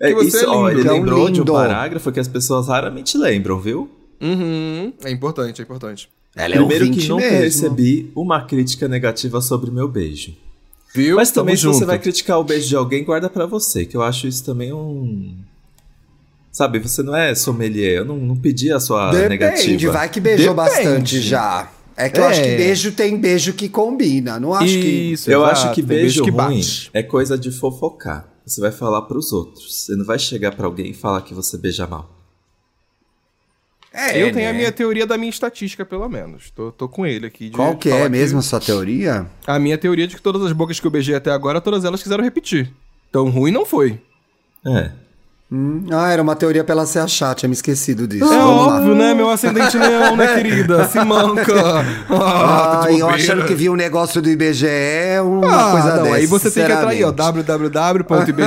É, 0.00 0.12
isso, 0.22 0.36
é 0.38 0.46
ó, 0.46 0.70
ele 0.70 0.82
lembrou 0.82 1.26
lindo. 1.26 1.44
de 1.44 1.50
um 1.50 1.54
parágrafo 1.54 2.12
que 2.12 2.20
as 2.20 2.28
pessoas 2.28 2.68
raramente 2.68 3.18
lembram, 3.18 3.60
viu? 3.60 3.90
Uhum. 4.20 4.92
É 5.04 5.10
importante, 5.10 5.60
é 5.60 5.64
importante. 5.64 6.08
Ela 6.36 6.54
é 6.54 6.58
Primeiro 6.58 6.90
que 6.90 7.08
nunca 7.08 7.24
mesmo. 7.24 7.38
recebi 7.40 8.12
uma 8.14 8.42
crítica 8.44 8.86
negativa 8.86 9.40
sobre 9.40 9.70
meu 9.70 9.88
beijo. 9.88 10.36
Viu? 10.94 11.16
Mas 11.16 11.32
também 11.32 11.54
Tamo 11.54 11.58
se 11.58 11.62
junto. 11.64 11.78
você 11.78 11.84
vai 11.84 11.98
criticar 11.98 12.38
o 12.38 12.44
beijo 12.44 12.68
de 12.68 12.76
alguém, 12.76 13.04
guarda 13.04 13.28
para 13.28 13.44
você, 13.44 13.84
que 13.84 13.96
eu 13.96 14.02
acho 14.02 14.26
isso 14.28 14.44
também 14.44 14.72
um 14.72 15.36
Sabe, 16.50 16.78
você 16.80 17.02
não 17.02 17.14
é 17.14 17.34
sommelier, 17.34 17.98
eu 17.98 18.04
não, 18.04 18.16
não 18.16 18.36
pedi 18.36 18.72
a 18.72 18.80
sua 18.80 19.10
Depende, 19.10 19.28
negativa. 19.28 19.62
Depende, 19.64 19.86
vai 19.86 20.08
que 20.08 20.20
beijou 20.20 20.54
Depende. 20.54 20.70
bastante 20.74 21.20
já. 21.20 21.70
É 21.98 22.08
que 22.08 22.20
é. 22.20 22.22
eu 22.22 22.28
acho 22.28 22.40
que 22.40 22.56
beijo 22.56 22.92
tem 22.92 23.18
beijo 23.18 23.52
que 23.52 23.68
combina. 23.68 24.38
Não 24.38 24.54
acho 24.54 24.66
Isso, 24.66 25.24
que. 25.24 25.32
Eu 25.32 25.40
exato, 25.40 25.52
acho 25.52 25.74
que 25.74 25.82
beijo, 25.82 26.02
beijo 26.02 26.22
que 26.22 26.30
ruim 26.30 26.60
bate. 26.60 26.90
é 26.94 27.02
coisa 27.02 27.36
de 27.36 27.50
fofocar. 27.50 28.32
Você 28.46 28.60
vai 28.60 28.70
falar 28.70 29.02
para 29.02 29.18
os 29.18 29.32
outros. 29.32 29.84
Você 29.84 29.96
não 29.96 30.04
vai 30.04 30.18
chegar 30.18 30.54
para 30.54 30.64
alguém 30.64 30.90
e 30.90 30.94
falar 30.94 31.22
que 31.22 31.34
você 31.34 31.58
beija 31.58 31.88
mal. 31.88 32.16
É, 33.92 34.22
eu 34.22 34.26
né? 34.26 34.32
tenho 34.32 34.50
a 34.50 34.52
minha 34.52 34.70
teoria 34.70 35.04
da 35.04 35.18
minha 35.18 35.28
estatística, 35.28 35.84
pelo 35.84 36.08
menos. 36.08 36.52
Tô, 36.52 36.70
tô 36.70 36.88
com 36.88 37.04
ele 37.04 37.26
aqui. 37.26 37.50
Qual 37.50 37.76
que 37.76 37.90
é 37.90 38.08
mesmo 38.08 38.38
a 38.38 38.42
sua 38.42 38.60
teoria? 38.60 39.28
A 39.44 39.58
minha 39.58 39.76
teoria 39.76 40.06
de 40.06 40.14
que 40.14 40.22
todas 40.22 40.42
as 40.42 40.52
bocas 40.52 40.78
que 40.78 40.86
eu 40.86 40.90
beijei 40.90 41.16
até 41.16 41.32
agora, 41.32 41.60
todas 41.60 41.84
elas 41.84 42.00
quiseram 42.00 42.22
repetir. 42.22 42.72
Tão 43.10 43.28
ruim 43.28 43.50
não 43.50 43.66
foi. 43.66 44.00
É. 44.64 44.92
Hum, 45.50 45.86
ah, 45.90 46.12
era 46.12 46.20
uma 46.20 46.36
teoria 46.36 46.62
pela 46.62 46.84
se 46.84 46.98
achar, 46.98 47.34
tinha 47.34 47.48
me 47.48 47.54
esquecido 47.54 48.06
disso. 48.06 48.30
É 48.30 48.36
Vamos 48.36 48.66
óbvio, 48.66 48.90
lá. 48.90 48.98
né? 48.98 49.14
Meu 49.14 49.30
ascendente 49.30 49.78
leão, 49.80 50.14
né, 50.14 50.34
querida? 50.34 50.86
Se 50.86 51.02
manca. 51.02 51.48
Ah, 52.10 52.82
ah 52.84 52.92
eu 52.92 53.08
achando 53.08 53.44
que 53.44 53.54
vi 53.54 53.70
um 53.70 53.76
negócio 53.76 54.20
do 54.20 54.28
IBGE, 54.28 54.66
uma 55.22 55.46
ah, 55.46 55.70
coisa 55.70 55.96
não, 55.96 56.02
dessa. 56.04 56.16
Aí 56.16 56.26
você 56.26 56.50
tem 56.50 56.66
que 56.66 56.72
entrar 56.72 56.88
aí, 56.88 57.04
ó, 57.04 57.12
www.ibge.com.br. 57.12 58.38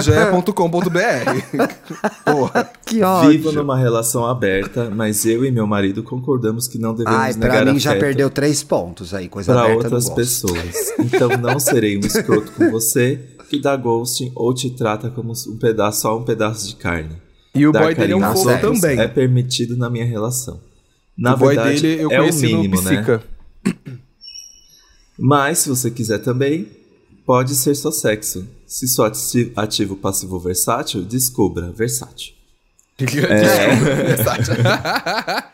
Porra. 2.32 2.70
Que 2.86 3.02
ótimo. 3.02 3.32
Vivo 3.32 3.52
numa 3.52 3.78
relação 3.78 4.26
aberta, 4.26 4.92
mas 4.94 5.26
eu 5.26 5.46
e 5.46 5.52
meu 5.52 5.66
marido 5.66 6.04
concordamos 6.04 6.68
que 6.68 6.78
não 6.78 6.94
devemos 6.94 7.20
Ai, 7.20 7.34
negar 7.34 7.64
pra 7.64 7.74
mim 7.74 7.80
já 7.80 7.96
perdeu 7.96 8.30
três 8.30 8.64
pontos 8.64 9.14
aí, 9.14 9.30
coisa 9.30 9.54
pra 9.54 9.64
aberta. 9.64 9.88
Para 9.88 9.96
outras 9.96 10.10
pessoas. 10.10 10.94
Então 11.00 11.30
não 11.38 11.60
serei 11.60 11.98
um 11.98 12.02
escroto 12.02 12.52
com 12.52 12.70
você 12.72 13.20
que 13.52 13.60
dá 13.60 13.76
ghosting 13.76 14.32
ou 14.34 14.54
te 14.54 14.70
trata 14.70 15.10
como 15.10 15.34
um 15.34 15.58
pedaço, 15.58 16.04
só 16.04 16.18
um 16.18 16.24
pedaço 16.24 16.70
de 16.70 16.78
carne. 16.78 17.22
E 17.54 17.68
o 17.68 17.74
Dar 17.74 17.82
boy 17.82 17.94
dele 17.94 18.14
é 18.14 18.16
um 18.16 18.22
fofo 18.22 18.62
também. 18.62 18.98
É 18.98 19.10
permitido 19.10 19.76
na 19.76 19.90
minha 19.90 20.06
relação. 20.06 20.62
Na 21.18 21.34
o 21.34 21.38
verdade, 21.38 21.82
dele 21.82 22.04
eu 22.04 22.10
é 22.10 22.22
o 22.22 22.34
mínimo, 22.34 22.82
né? 22.82 23.22
Mas 25.20 25.60
se 25.60 25.70
você 25.70 25.92
quiser 25.92 26.20
também, 26.20 26.70
pode 27.26 27.54
ser 27.56 27.76
só 27.76 27.92
sexo. 27.92 28.48
Se 28.66 28.88
só 28.88 29.12
ativo 29.58 29.98
passivo 29.98 30.40
versátil, 30.40 31.04
descubra 31.04 31.72
versátil. 31.72 32.34
é... 32.98 33.76
versátil. 34.16 34.54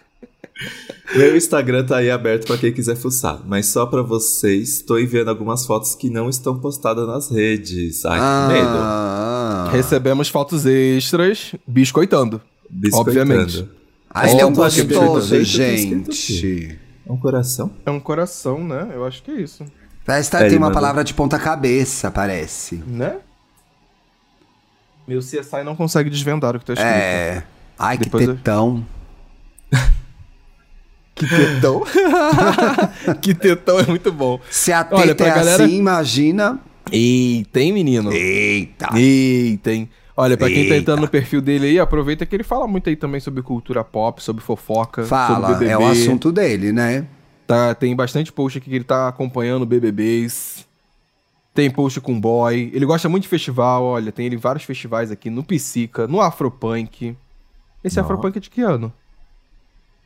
Meu 1.15 1.37
Instagram 1.37 1.85
tá 1.85 1.97
aí 1.97 2.11
aberto 2.11 2.47
para 2.47 2.57
quem 2.57 2.73
quiser 2.73 2.95
fuçar, 2.95 3.39
mas 3.45 3.67
só 3.67 3.85
para 3.85 4.01
vocês, 4.01 4.73
estou 4.73 4.99
enviando 4.99 5.29
algumas 5.29 5.65
fotos 5.65 5.95
que 5.95 6.09
não 6.09 6.29
estão 6.29 6.59
postadas 6.59 7.07
nas 7.07 7.29
redes. 7.29 8.05
Ai, 8.05 8.19
ah, 8.21 8.47
que 8.47 8.53
medo. 8.53 9.77
Recebemos 9.77 10.27
fotos 10.29 10.65
extras 10.65 11.55
biscoitando. 11.65 12.41
Biscoitando. 12.69 13.09
Obviamente. 13.09 13.69
Ah, 14.09 14.29
ele 14.29 14.41
é 14.41 14.45
um 14.45 14.53
gostoso, 14.53 15.43
gente. 15.43 16.77
É 17.05 17.11
um 17.11 17.17
coração? 17.17 17.71
É 17.85 17.91
um 17.91 17.99
coração, 17.99 18.63
né? 18.63 18.89
Eu 18.93 19.05
acho 19.05 19.23
que 19.23 19.31
é 19.31 19.35
isso. 19.35 19.63
Parece 20.05 20.29
que 20.29 20.37
é, 20.37 20.49
tem 20.49 20.57
uma 20.57 20.71
palavra 20.71 21.03
de 21.03 21.13
ponta 21.13 21.39
cabeça, 21.39 22.11
parece. 22.11 22.83
Né? 22.85 23.17
Meu 25.07 25.19
CSI 25.19 25.63
não 25.63 25.75
consegue 25.75 26.09
desvendar 26.09 26.55
o 26.55 26.59
que 26.59 26.65
tá 26.65 26.73
escrito. 26.73 26.93
É. 26.93 27.43
Ai, 27.79 27.97
Depois 27.97 28.25
que 28.25 28.33
tetão. 28.33 28.85
Eu... 29.71 29.79
Que 31.17 31.27
tetão. 31.27 31.83
que 33.21 33.33
tetão 33.33 33.79
é 33.79 33.85
muito 33.87 34.11
bom. 34.11 34.39
Se 34.51 34.71
a 34.71 34.83
teta 34.83 35.01
Olha, 35.01 35.11
é 35.11 35.15
galera... 35.15 35.63
assim, 35.63 35.77
imagina. 35.77 36.59
Eita, 36.91 37.59
hein, 37.59 37.73
menino? 37.73 38.11
Eita. 38.13 38.89
Eita, 38.95 39.71
hein? 39.73 39.89
Olha, 40.15 40.37
pra 40.37 40.47
quem 40.47 40.67
tá 40.67 40.75
entrando 40.75 41.01
no 41.01 41.07
perfil 41.07 41.41
dele 41.41 41.67
aí, 41.67 41.79
aproveita 41.79 42.25
que 42.25 42.35
ele 42.35 42.43
fala 42.43 42.67
muito 42.67 42.89
aí 42.89 42.95
também 42.95 43.19
sobre 43.19 43.43
cultura 43.43 43.83
pop, 43.83 44.21
sobre 44.21 44.43
fofoca, 44.43 45.03
fala, 45.03 45.49
sobre 45.49 45.65
BBB. 45.65 45.71
é 45.71 45.77
o 45.77 45.85
assunto 45.85 46.31
dele, 46.31 46.71
né? 46.71 47.05
Tá, 47.45 47.75
tem 47.75 47.95
bastante 47.95 48.31
post 48.31 48.57
aqui 48.57 48.69
que 48.69 48.75
ele 48.75 48.83
tá 48.83 49.07
acompanhando 49.07 49.65
BBBs. 49.65 50.65
Tem 51.53 51.69
post 51.69 52.01
com 52.01 52.19
boy. 52.19 52.71
Ele 52.73 52.85
gosta 52.85 53.07
muito 53.09 53.23
de 53.23 53.29
festival, 53.29 53.83
olha, 53.83 54.11
tem 54.11 54.25
ele 54.25 54.37
vários 54.37 54.63
festivais 54.63 55.11
aqui 55.11 55.29
no 55.29 55.43
Psica, 55.43 56.07
no 56.07 56.19
Afropunk. 56.21 57.15
Esse 57.83 57.97
Não. 57.97 58.03
Afropunk 58.03 58.37
é 58.37 58.41
de 58.41 58.49
que 58.49 58.61
ano? 58.61 58.91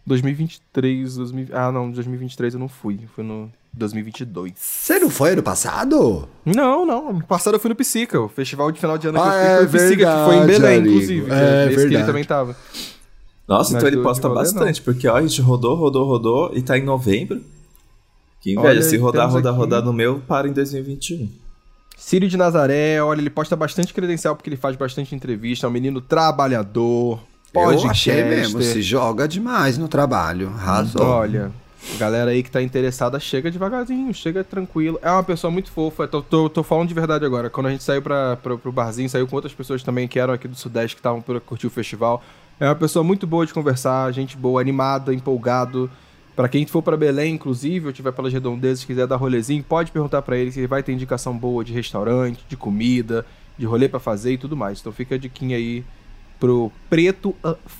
2023, 0.05 1.15
2000... 1.15 1.47
ah 1.53 1.71
não, 1.71 1.91
2023 1.91 2.53
eu 2.55 2.59
não 2.59 2.67
fui, 2.67 2.99
fui 3.13 3.23
no 3.23 3.51
2022. 3.73 4.53
Você 4.55 4.99
não 4.99 5.09
foi 5.09 5.31
ano 5.31 5.43
passado? 5.43 6.27
Não, 6.45 6.85
não, 6.85 7.09
ano 7.09 7.23
passado 7.23 7.55
eu 7.55 7.59
fui 7.59 7.69
no 7.69 7.75
Psica, 7.75 8.19
o 8.19 8.27
festival 8.27 8.71
de 8.71 8.79
final 8.79 8.97
de 8.97 9.07
ano 9.07 9.21
ah, 9.21 9.23
que 9.23 9.29
eu 9.29 9.33
fui 9.33 9.43
é, 9.45 9.67
foi 9.67 9.79
Psica, 9.79 10.05
que 10.05 10.25
foi 10.25 10.35
em 10.35 10.45
Belém, 10.45 10.77
amigo. 10.79 10.93
inclusive, 10.93 11.31
é, 11.31 11.71
esse 11.71 11.87
que 11.87 11.93
ele 11.93 12.03
também 12.03 12.23
tava. 12.23 12.55
Nossa, 13.47 13.73
Mas 13.73 13.83
então 13.83 13.87
ele 13.87 14.01
posta 14.01 14.29
bastante, 14.29 14.79
não. 14.79 14.85
porque 14.85 15.07
ó, 15.07 15.15
a 15.15 15.21
gente 15.21 15.41
rodou, 15.41 15.75
rodou, 15.75 16.05
rodou 16.05 16.51
e 16.53 16.61
tá 16.61 16.77
em 16.77 16.83
novembro. 16.83 17.41
Que 18.39 18.53
inveja, 18.53 18.69
olha, 18.69 18.81
se 18.81 18.97
rodar, 18.97 19.29
rodar, 19.29 19.51
aqui... 19.51 19.59
rodar 19.59 19.83
no 19.83 19.93
meu, 19.93 20.19
para 20.21 20.47
em 20.47 20.53
2021. 20.53 21.29
Círio 21.95 22.27
de 22.27 22.35
Nazaré, 22.35 23.01
olha, 23.01 23.21
ele 23.21 23.29
posta 23.29 23.55
bastante 23.55 23.93
credencial 23.93 24.35
porque 24.35 24.49
ele 24.49 24.57
faz 24.57 24.75
bastante 24.75 25.13
entrevista, 25.13 25.67
é 25.67 25.69
um 25.69 25.71
menino 25.71 26.01
trabalhador, 26.01 27.19
Podcast. 27.53 27.85
Eu 27.85 27.91
achei 27.91 28.23
mesmo, 28.23 28.61
se 28.61 28.81
joga 28.81 29.27
demais 29.27 29.77
no 29.77 29.87
trabalho. 29.87 30.49
Razão. 30.51 31.05
Olha, 31.05 31.51
galera 31.97 32.31
aí 32.31 32.41
que 32.41 32.49
tá 32.49 32.61
interessada, 32.61 33.19
chega 33.19 33.51
devagarzinho, 33.51 34.13
chega 34.13 34.43
tranquilo. 34.43 34.97
É 35.01 35.11
uma 35.11 35.23
pessoa 35.23 35.51
muito 35.51 35.69
fofa. 35.69 36.07
Tô, 36.07 36.21
tô, 36.21 36.49
tô 36.49 36.63
falando 36.63 36.87
de 36.87 36.93
verdade 36.93 37.25
agora. 37.25 37.49
Quando 37.49 37.67
a 37.67 37.71
gente 37.71 37.83
saiu 37.83 38.01
pra, 38.01 38.37
pra, 38.37 38.57
pro 38.57 38.71
barzinho, 38.71 39.09
saiu 39.09 39.27
com 39.27 39.35
outras 39.35 39.53
pessoas 39.53 39.83
também 39.83 40.07
que 40.07 40.17
eram 40.17 40.33
aqui 40.33 40.47
do 40.47 40.55
Sudeste, 40.55 40.95
que 40.95 40.99
estavam 40.99 41.21
por 41.21 41.39
curtir 41.41 41.67
o 41.67 41.69
festival. 41.69 42.23
É 42.57 42.65
uma 42.65 42.75
pessoa 42.75 43.03
muito 43.03 43.27
boa 43.27 43.45
de 43.45 43.53
conversar, 43.53 44.11
gente 44.13 44.37
boa, 44.37 44.61
animada, 44.61 45.13
empolgado. 45.13 45.91
Para 46.35 46.47
quem 46.47 46.65
for 46.65 46.81
para 46.81 46.95
Belém, 46.95 47.35
inclusive, 47.35 47.87
ou 47.87 47.91
tiver 47.91 48.13
pelas 48.13 48.31
redondezas, 48.31 48.85
quiser 48.85 49.05
dar 49.05 49.17
rolezinho, 49.17 49.61
pode 49.61 49.91
perguntar 49.91 50.21
para 50.21 50.37
ele 50.37 50.51
se 50.51 50.59
ele 50.59 50.67
vai 50.67 50.81
ter 50.81 50.93
indicação 50.93 51.37
boa 51.37 51.65
de 51.65 51.73
restaurante, 51.73 52.45
de 52.47 52.55
comida, 52.55 53.25
de 53.57 53.65
rolê 53.65 53.89
para 53.89 53.99
fazer 53.99 54.33
e 54.33 54.37
tudo 54.37 54.55
mais. 54.55 54.79
Então 54.79 54.93
fica 54.93 55.15
a 55.15 55.17
diquinha 55.17 55.57
aí 55.57 55.83
pro 56.41 56.71
Preto 56.89 57.35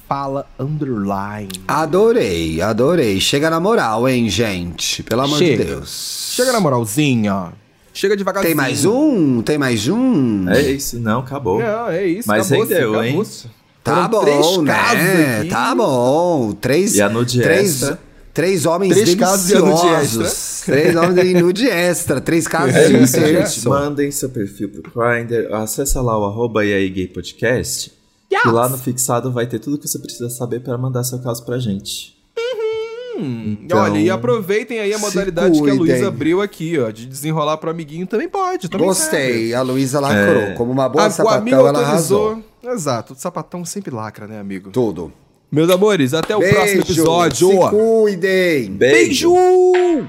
Fala 0.08 0.48
Underline. 0.60 1.50
Adorei, 1.68 2.62
adorei. 2.62 3.20
Chega 3.20 3.50
na 3.50 3.60
moral, 3.60 4.08
hein, 4.08 4.30
gente? 4.30 5.02
Pelo 5.02 5.24
amor 5.24 5.40
Chega. 5.40 5.66
de 5.66 5.72
Deus. 5.72 6.34
Chega 6.36 6.52
na 6.54 6.60
moralzinha. 6.60 7.54
Chega 7.92 8.16
devagarzinho. 8.16 8.50
Tem 8.50 8.56
mais 8.56 8.86
um? 8.86 9.42
Tem 9.42 9.58
mais 9.58 9.88
um? 9.88 10.48
É 10.48 10.62
isso, 10.62 11.00
não, 11.00 11.22
acabou. 11.22 11.60
Não, 11.60 11.90
é 11.90 12.06
isso. 12.06 12.28
Mas 12.28 12.52
acabou, 12.52 12.68
rendeu, 12.68 13.04
hein? 13.04 13.24
Tá 13.84 14.08
bom, 14.08 14.22
três 14.22 14.58
né? 14.60 15.44
Tá 15.50 15.74
bom. 15.74 16.52
Três. 16.54 16.96
E 16.96 17.02
a 17.02 17.10
nude 17.10 17.42
três, 17.42 17.82
extra. 17.82 18.00
Três 18.32 18.66
homens 18.68 18.94
três 18.94 19.16
deliciosos. 19.16 20.62
Três 20.66 20.96
homens 20.96 21.28
de 21.28 21.34
nude 21.34 21.68
extra. 21.68 22.22
Três 22.22 22.48
casos 22.48 22.76
é 22.76 22.90
de 22.90 23.08
sexo. 23.08 23.70
Mandem 23.70 24.12
seu 24.12 24.30
perfil 24.30 24.70
pro 24.70 24.84
Grindr. 24.84 25.52
Acessa 25.52 26.00
lá 26.00 26.16
o 26.16 26.26
arroba 26.26 26.64
e 26.64 26.72
aí 26.72 26.88
gay 26.92 27.08
podcast. 27.08 28.01
Yes. 28.32 28.46
E 28.46 28.50
lá 28.50 28.70
no 28.70 28.78
fixado 28.78 29.32
vai 29.32 29.46
ter 29.46 29.60
tudo 29.60 29.78
que 29.78 29.88
você 29.88 30.00
precisa 30.00 30.30
saber 30.30 30.62
para 30.62 30.78
mandar 30.78 31.04
seu 31.04 31.20
caso 31.20 31.44
pra 31.46 31.60
gente. 31.60 32.16
Uhum. 32.38 33.58
Então, 33.64 33.80
Olha, 33.80 34.00
e 34.00 34.10
aproveitem 34.10 34.80
aí 34.80 34.94
a 34.94 34.98
modalidade 34.98 35.62
que 35.62 35.70
a 35.70 35.74
Luísa 35.74 36.08
abriu 36.08 36.42
aqui, 36.42 36.80
ó, 36.80 36.90
de 36.90 37.06
desenrolar 37.06 37.58
pro 37.58 37.70
amiguinho 37.70 38.08
também 38.08 38.30
pode. 38.30 38.70
Também 38.70 38.88
Gostei, 38.88 39.34
serve. 39.34 39.54
a 39.54 39.62
Luísa 39.62 40.00
lacrou. 40.00 40.42
É. 40.42 40.54
Como 40.54 40.72
uma 40.72 40.88
boa 40.88 41.06
a, 41.06 41.12
sapatão, 41.12 41.68
ela 41.68 41.80
arrasou. 41.80 42.42
Exato, 42.64 43.14
o 43.14 43.16
sapatão 43.16 43.66
sempre 43.66 43.94
lacra, 43.94 44.28
né, 44.28 44.40
amigo? 44.40 44.72
Tudo. 44.72 45.12
Meus 45.52 45.70
amores, 45.70 46.14
até 46.14 46.36
o 46.36 46.40
Beijo, 46.40 46.56
próximo 46.56 46.82
episódio. 46.82 47.50
Se 47.50 47.70
cuidem. 47.70 48.72
Beijo. 48.72 49.34
Beijo. 49.34 50.08